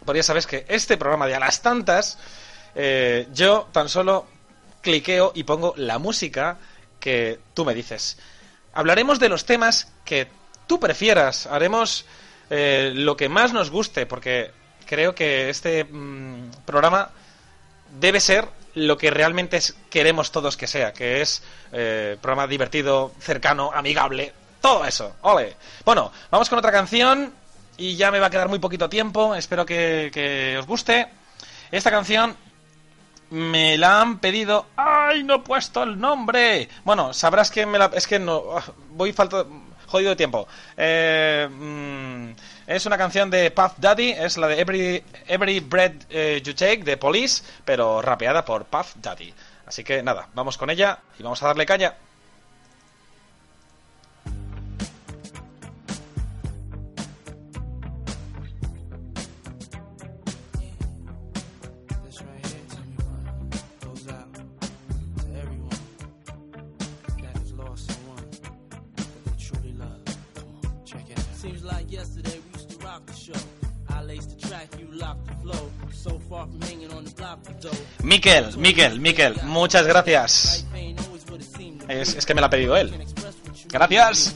Porque 0.05 0.19
ya 0.19 0.23
sabéis 0.23 0.47
que 0.47 0.65
este 0.69 0.97
programa 0.97 1.27
de 1.27 1.35
a 1.35 1.39
las 1.39 1.61
tantas, 1.61 2.17
eh, 2.75 3.27
yo 3.33 3.67
tan 3.71 3.89
solo 3.89 4.27
cliqueo 4.81 5.31
y 5.35 5.43
pongo 5.43 5.73
la 5.77 5.99
música 5.99 6.57
que 6.99 7.39
tú 7.53 7.65
me 7.65 7.73
dices. 7.73 8.17
Hablaremos 8.73 9.19
de 9.19 9.29
los 9.29 9.45
temas 9.45 9.91
que 10.05 10.27
tú 10.67 10.79
prefieras, 10.79 11.47
haremos 11.47 12.05
eh, 12.49 12.91
lo 12.93 13.17
que 13.17 13.29
más 13.29 13.53
nos 13.53 13.69
guste, 13.69 14.05
porque 14.05 14.51
creo 14.85 15.15
que 15.15 15.49
este 15.49 15.83
mm, 15.83 16.51
programa 16.65 17.09
debe 17.99 18.19
ser 18.19 18.47
lo 18.75 18.97
que 18.97 19.09
realmente 19.09 19.59
queremos 19.89 20.31
todos 20.31 20.55
que 20.55 20.67
sea, 20.67 20.93
que 20.93 21.21
es 21.21 21.41
eh, 21.71 22.17
programa 22.21 22.47
divertido, 22.47 23.11
cercano, 23.19 23.71
amigable, 23.73 24.31
todo 24.61 24.85
eso. 24.85 25.15
Ole. 25.21 25.55
Bueno, 25.83 26.11
vamos 26.29 26.47
con 26.47 26.59
otra 26.59 26.71
canción 26.71 27.33
y 27.77 27.95
ya 27.95 28.11
me 28.11 28.19
va 28.19 28.27
a 28.27 28.29
quedar 28.29 28.49
muy 28.49 28.59
poquito 28.59 28.87
tiempo, 28.87 29.35
espero 29.35 29.65
que 29.65 30.55
os 30.59 30.67
guste. 30.67 31.07
Esta 31.71 31.91
canción 31.91 32.37
me 33.29 33.77
la 33.77 34.01
han 34.01 34.19
pedido. 34.19 34.65
¡Ay, 34.75 35.23
no 35.23 35.35
he 35.35 35.39
puesto 35.39 35.83
el 35.83 35.99
nombre! 35.99 36.69
Bueno, 36.83 37.13
sabrás 37.13 37.51
que 37.51 37.65
me 37.65 37.77
la. 37.77 37.91
Es 37.93 38.07
que 38.07 38.19
no. 38.19 38.43
ah, 38.55 38.63
Voy 38.91 39.13
falta. 39.13 39.45
Jodido 39.87 40.09
de 40.09 40.15
tiempo. 40.17 40.45
Eh, 40.75 41.47
mm, 41.49 42.31
es 42.67 42.85
una 42.85 42.97
canción 42.97 43.29
de 43.29 43.51
Puff 43.51 43.73
Daddy. 43.77 44.11
Es 44.11 44.37
la 44.37 44.47
de 44.47 44.59
Every, 44.59 45.03
Every 45.27 45.61
Breath 45.61 46.03
eh, 46.09 46.41
You 46.43 46.53
Take 46.53 46.83
de 46.83 46.97
Police, 46.97 47.43
pero 47.63 48.01
rapeada 48.01 48.43
por 48.43 48.65
Puff 48.65 48.95
Daddy. 48.97 49.33
Así 49.65 49.83
que 49.85 50.03
nada, 50.03 50.27
vamos 50.33 50.57
con 50.57 50.69
ella 50.69 50.99
y 51.17 51.23
vamos 51.23 51.41
a 51.41 51.47
darle 51.47 51.65
caña. 51.65 51.95
Miquel, 78.03 78.57
Miquel, 78.57 78.99
Miquel, 78.99 79.35
muchas 79.43 79.85
gracias. 79.85 80.65
Es, 81.87 82.15
es 82.15 82.25
que 82.25 82.33
me 82.33 82.41
la 82.41 82.47
ha 82.47 82.49
pedido 82.49 82.75
él. 82.75 82.93
Gracias. 83.69 84.35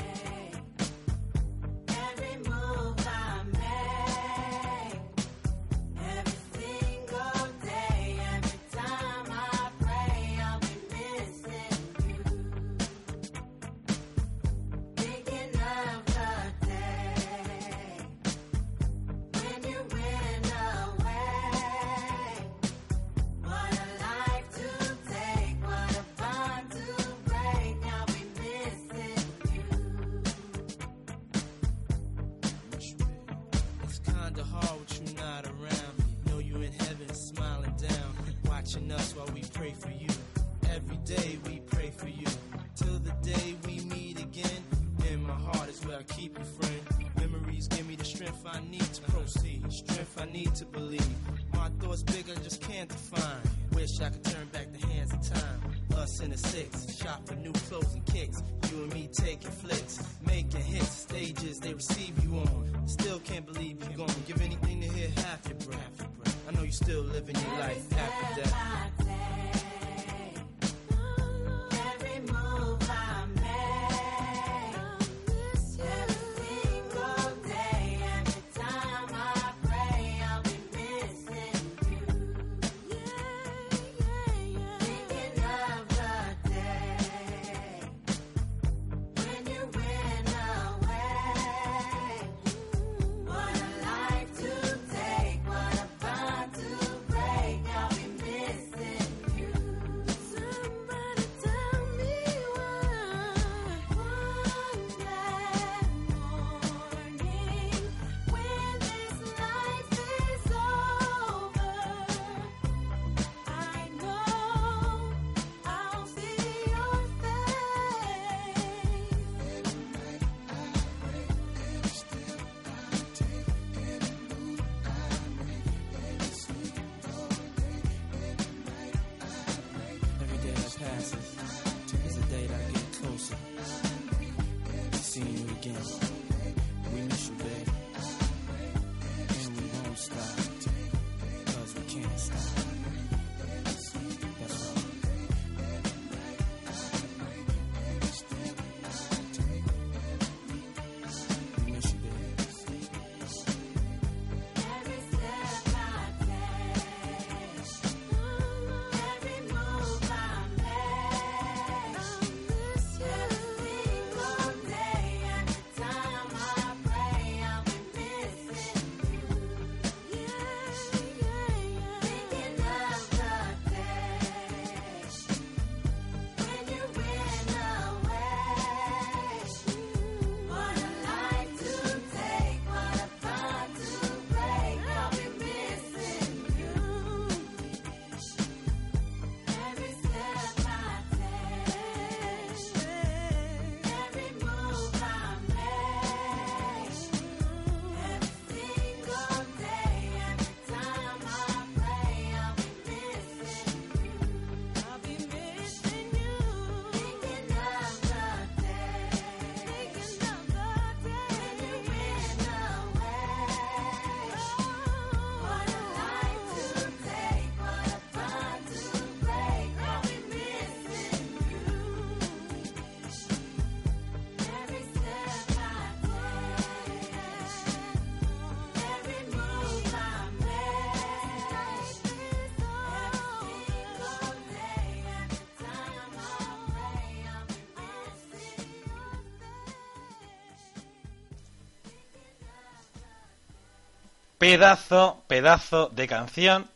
Pedazo, 244.41 245.21
pedazo 245.27 245.91
de 245.93 246.07
canción. 246.07 246.67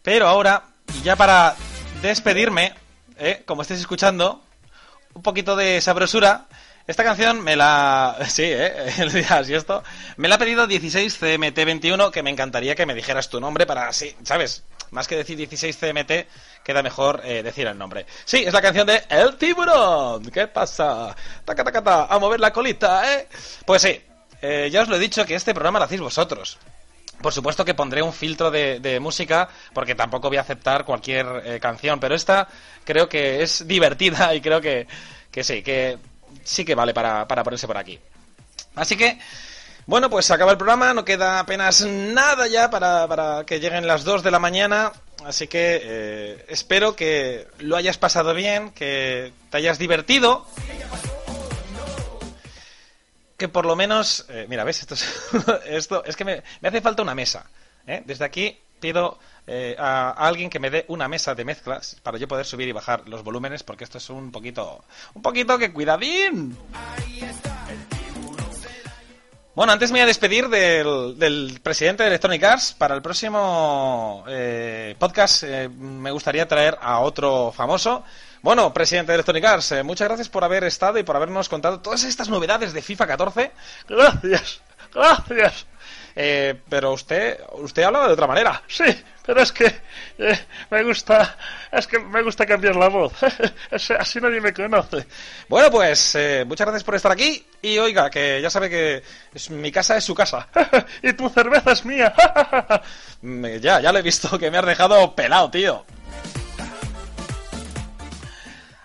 Pero 0.00 0.28
ahora, 0.28 0.62
y 0.94 1.02
ya 1.02 1.16
para 1.16 1.56
despedirme, 2.02 2.72
¿eh? 3.18 3.42
como 3.46 3.62
estáis 3.62 3.80
escuchando, 3.80 4.40
un 5.14 5.20
poquito 5.20 5.56
de 5.56 5.80
sabrosura. 5.80 6.46
Esta 6.86 7.02
canción 7.02 7.40
me 7.42 7.56
la... 7.56 8.16
Sí, 8.28 8.44
¿eh? 8.44 8.94
Y 9.48 9.54
esto... 9.54 9.82
Me 10.18 10.28
la 10.28 10.36
ha 10.36 10.38
pedido 10.38 10.68
16CMT21, 10.68 12.12
que 12.12 12.22
me 12.22 12.30
encantaría 12.30 12.76
que 12.76 12.86
me 12.86 12.94
dijeras 12.94 13.28
tu 13.28 13.40
nombre 13.40 13.66
para 13.66 13.88
así, 13.88 14.14
¿sabes? 14.22 14.62
Más 14.92 15.08
que 15.08 15.16
decir 15.16 15.36
16CMT, 15.36 16.26
queda 16.62 16.80
mejor 16.84 17.22
eh, 17.24 17.42
decir 17.42 17.66
el 17.66 17.76
nombre. 17.76 18.06
Sí, 18.24 18.44
es 18.46 18.54
la 18.54 18.62
canción 18.62 18.86
de 18.86 19.02
El 19.08 19.36
Tiburón. 19.36 20.30
¿Qué 20.30 20.46
pasa? 20.46 21.16
Taca, 21.44 21.64
taca, 21.64 21.82
ta, 21.82 22.04
a 22.04 22.20
mover 22.20 22.38
la 22.38 22.52
colita, 22.52 23.12
¿eh? 23.12 23.26
Pues 23.66 23.82
sí, 23.82 24.00
eh, 24.42 24.68
ya 24.70 24.82
os 24.82 24.88
lo 24.88 24.94
he 24.94 25.00
dicho 25.00 25.26
que 25.26 25.34
este 25.34 25.54
programa 25.54 25.80
lo 25.80 25.86
hacéis 25.86 26.00
vosotros. 26.00 26.56
Por 27.20 27.32
supuesto 27.32 27.64
que 27.64 27.74
pondré 27.74 28.02
un 28.02 28.12
filtro 28.12 28.50
de, 28.50 28.98
música 29.00 29.48
porque 29.72 29.94
tampoco 29.94 30.28
voy 30.28 30.38
a 30.38 30.42
aceptar 30.42 30.84
cualquier 30.84 31.26
eh, 31.44 31.60
canción, 31.60 32.00
pero 32.00 32.14
esta 32.14 32.48
creo 32.84 33.08
que 33.08 33.42
es 33.42 33.66
divertida 33.66 34.34
y 34.34 34.40
creo 34.40 34.60
que, 34.60 34.86
que 35.30 35.44
sí, 35.44 35.62
que 35.62 35.98
sí 36.44 36.64
que 36.64 36.74
vale 36.74 36.94
para, 36.94 37.28
para 37.28 37.44
ponerse 37.44 37.66
por 37.66 37.76
aquí. 37.76 37.98
Así 38.74 38.96
que, 38.96 39.18
bueno, 39.86 40.08
pues 40.08 40.26
se 40.26 40.34
acaba 40.34 40.52
el 40.52 40.58
programa, 40.58 40.94
no 40.94 41.04
queda 41.04 41.40
apenas 41.40 41.82
nada 41.84 42.46
ya 42.46 42.70
para, 42.70 43.06
para 43.06 43.44
que 43.44 43.60
lleguen 43.60 43.86
las 43.86 44.04
2 44.04 44.22
de 44.22 44.30
la 44.30 44.38
mañana, 44.38 44.92
así 45.26 45.46
que 45.46 45.80
eh, 45.82 46.46
espero 46.48 46.96
que 46.96 47.48
lo 47.58 47.76
hayas 47.76 47.98
pasado 47.98 48.32
bien, 48.32 48.70
que 48.70 49.32
te 49.50 49.58
hayas 49.58 49.78
divertido 49.78 50.46
que 53.40 53.48
por 53.48 53.64
lo 53.66 53.74
menos. 53.74 54.26
eh, 54.28 54.46
mira, 54.48 54.62
¿ves? 54.62 54.80
Esto 54.82 54.94
es, 54.94 55.28
esto, 55.66 56.04
es 56.04 56.14
que 56.14 56.24
me, 56.24 56.42
hace 56.62 56.80
falta 56.80 57.02
una 57.02 57.14
mesa. 57.16 57.50
¿eh? 57.86 58.02
Desde 58.04 58.24
aquí 58.24 58.56
pido 58.78 59.18
eh, 59.46 59.74
a, 59.78 60.10
a 60.10 60.28
alguien 60.28 60.48
que 60.50 60.60
me 60.60 60.70
dé 60.70 60.84
una 60.88 61.08
mesa 61.08 61.34
de 61.34 61.44
mezclas 61.44 61.96
para 62.02 62.18
yo 62.18 62.28
poder 62.28 62.46
subir 62.46 62.68
y 62.68 62.72
bajar 62.72 63.08
los 63.08 63.24
volúmenes, 63.24 63.62
porque 63.62 63.84
esto 63.84 63.98
es 63.98 64.08
un 64.10 64.30
poquito. 64.30 64.84
Un 65.14 65.22
poquito 65.22 65.58
que 65.58 65.72
cuidadín. 65.72 66.56
Bueno, 69.54 69.72
antes 69.72 69.90
me 69.90 69.98
voy 69.98 70.02
a 70.02 70.06
despedir 70.06 70.48
del, 70.48 71.18
del 71.18 71.60
presidente 71.62 72.02
de 72.02 72.10
Electronic 72.10 72.42
Arts. 72.44 72.74
Para 72.78 72.94
el 72.94 73.02
próximo 73.02 74.24
eh, 74.28 74.94
podcast 74.98 75.42
eh, 75.42 75.68
me 75.68 76.10
gustaría 76.10 76.46
traer 76.46 76.78
a 76.80 77.00
otro 77.00 77.52
famoso. 77.52 78.04
Bueno, 78.42 78.72
presidente 78.72 79.12
de 79.12 79.16
Electronic 79.16 79.44
Arts, 79.44 79.72
eh, 79.72 79.82
muchas 79.82 80.08
gracias 80.08 80.28
por 80.28 80.44
haber 80.44 80.64
estado 80.64 80.98
y 80.98 81.02
por 81.02 81.14
habernos 81.16 81.48
contado 81.48 81.80
todas 81.80 82.04
estas 82.04 82.28
novedades 82.28 82.72
de 82.72 82.80
FIFA 82.80 83.06
14. 83.06 83.50
Gracias, 83.88 84.62
gracias. 84.94 85.66
Eh, 86.16 86.58
pero 86.68 86.92
usted, 86.92 87.38
usted 87.52 87.82
hablaba 87.82 88.06
de 88.08 88.14
otra 88.14 88.26
manera. 88.26 88.62
Sí, 88.66 88.84
pero 89.24 89.42
es 89.42 89.52
que 89.52 89.66
eh, 90.18 90.38
me 90.70 90.82
gusta, 90.82 91.36
es 91.70 91.86
que 91.86 91.98
me 91.98 92.22
gusta 92.22 92.46
cambiar 92.46 92.76
la 92.76 92.88
voz. 92.88 93.12
Así- 93.70 94.20
nadie 94.20 94.40
me 94.40 94.52
conoce. 94.54 95.06
Bueno, 95.48 95.70
pues 95.70 96.14
eh, 96.16 96.44
muchas 96.46 96.64
gracias 96.66 96.82
por 96.84 96.94
estar 96.94 97.12
aquí. 97.12 97.46
Y 97.62 97.76
oiga, 97.78 98.10
que 98.10 98.40
ya 98.40 98.48
sabe 98.50 98.70
que 98.70 99.02
es- 99.34 99.50
mi 99.50 99.70
casa 99.70 99.96
es 99.98 100.04
su 100.04 100.14
casa. 100.14 100.48
y 101.02 101.12
tu 101.12 101.28
cerveza 101.28 101.72
es 101.72 101.84
mía. 101.84 102.12
Me- 103.22 103.60
ya, 103.60 103.80
ya 103.80 103.92
lo 103.92 103.98
he 103.98 104.02
visto, 104.02 104.38
que 104.38 104.50
me 104.50 104.58
has 104.58 104.66
dejado 104.66 105.14
pelado, 105.14 105.50
tío. 105.50 105.84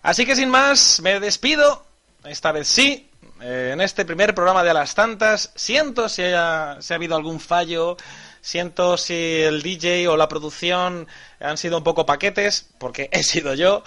Así 0.05 0.23
que 0.27 0.35
sin 0.35 0.49
más, 0.49 0.99
me 1.01 1.19
despido. 1.19 1.83
Esta 2.25 2.51
vez 2.51 2.67
sí. 2.67 3.09
eh, 3.41 3.71
en 3.73 3.81
este 3.81 4.05
primer 4.05 4.35
programa 4.35 4.63
de 4.63 4.69
A 4.69 4.73
las 4.75 4.93
Tantas. 4.93 5.51
Siento 5.55 6.09
si, 6.09 6.21
haya, 6.21 6.77
si 6.79 6.93
ha 6.93 6.97
habido 6.97 7.15
algún 7.15 7.39
fallo. 7.39 7.97
Siento 8.39 8.97
si 8.97 9.41
el 9.41 9.63
DJ 9.63 10.07
o 10.07 10.15
la 10.15 10.27
producción 10.27 11.07
han 11.39 11.57
sido 11.57 11.79
un 11.79 11.83
poco 11.83 12.05
paquetes, 12.05 12.69
porque 12.77 13.09
he 13.13 13.23
sido 13.23 13.55
yo. 13.55 13.83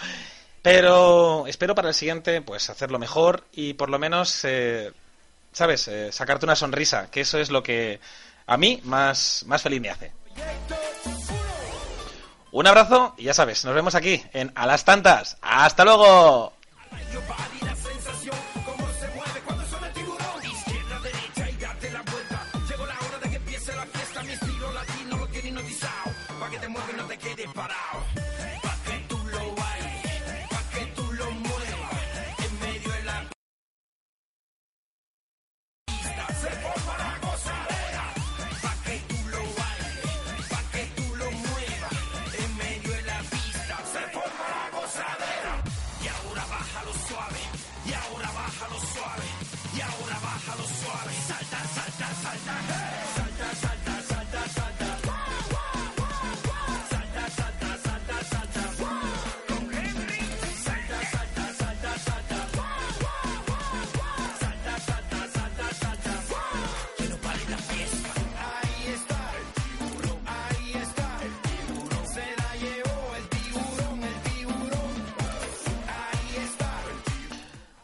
Pero 0.60 1.46
espero 1.46 1.76
para 1.76 1.90
el 1.90 1.94
siguiente, 1.94 2.42
pues 2.42 2.68
hacerlo 2.68 2.98
mejor 2.98 3.44
y 3.52 3.74
por 3.74 3.88
lo 3.88 4.00
menos, 4.00 4.44
eh, 4.44 4.90
¿sabes? 5.52 5.86
Eh, 5.86 6.10
sacarte 6.10 6.46
una 6.46 6.56
sonrisa, 6.56 7.12
que 7.12 7.20
eso 7.20 7.38
es 7.38 7.48
lo 7.48 7.62
que 7.62 8.00
a 8.44 8.56
mí 8.56 8.80
más, 8.82 9.44
más 9.46 9.62
feliz 9.62 9.80
me 9.80 9.90
hace. 9.90 10.10
Un 12.50 12.66
abrazo 12.66 13.14
y 13.16 13.24
ya 13.24 13.34
sabes, 13.34 13.64
nos 13.64 13.74
vemos 13.74 13.94
aquí 13.94 14.22
en 14.32 14.52
A 14.54 14.66
las 14.66 14.84
Tantas. 14.84 15.36
¡Hasta 15.42 15.84
luego! 15.84 16.52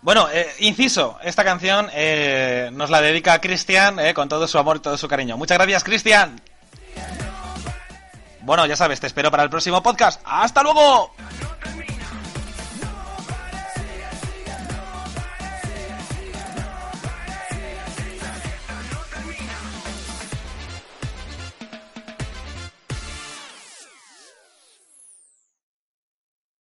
Bueno, 0.05 0.29
eh, 0.31 0.47
inciso, 0.59 1.19
esta 1.23 1.45
canción 1.45 1.89
eh, 1.95 2.69
nos 2.75 2.91
la 2.91 3.01
dedica 3.01 3.41
Cristian 3.41 3.99
eh, 3.99 4.13
con 4.13 4.29
todo 4.29 4.47
su 4.47 4.59
amor 4.59 4.77
y 4.77 4.81
todo 4.81 4.99
su 4.99 5.09
cariño. 5.09 5.39
Muchas 5.39 5.57
gracias, 5.57 5.83
Cristian. 5.83 6.43
Bueno, 8.43 8.67
ya 8.67 8.77
sabes, 8.77 9.01
te 9.01 9.07
espero 9.07 9.31
para 9.31 9.45
el 9.45 9.49
próximo 9.49 9.83
podcast. 9.83 10.21
¡Hasta 10.27 10.63
luego! 10.63 11.15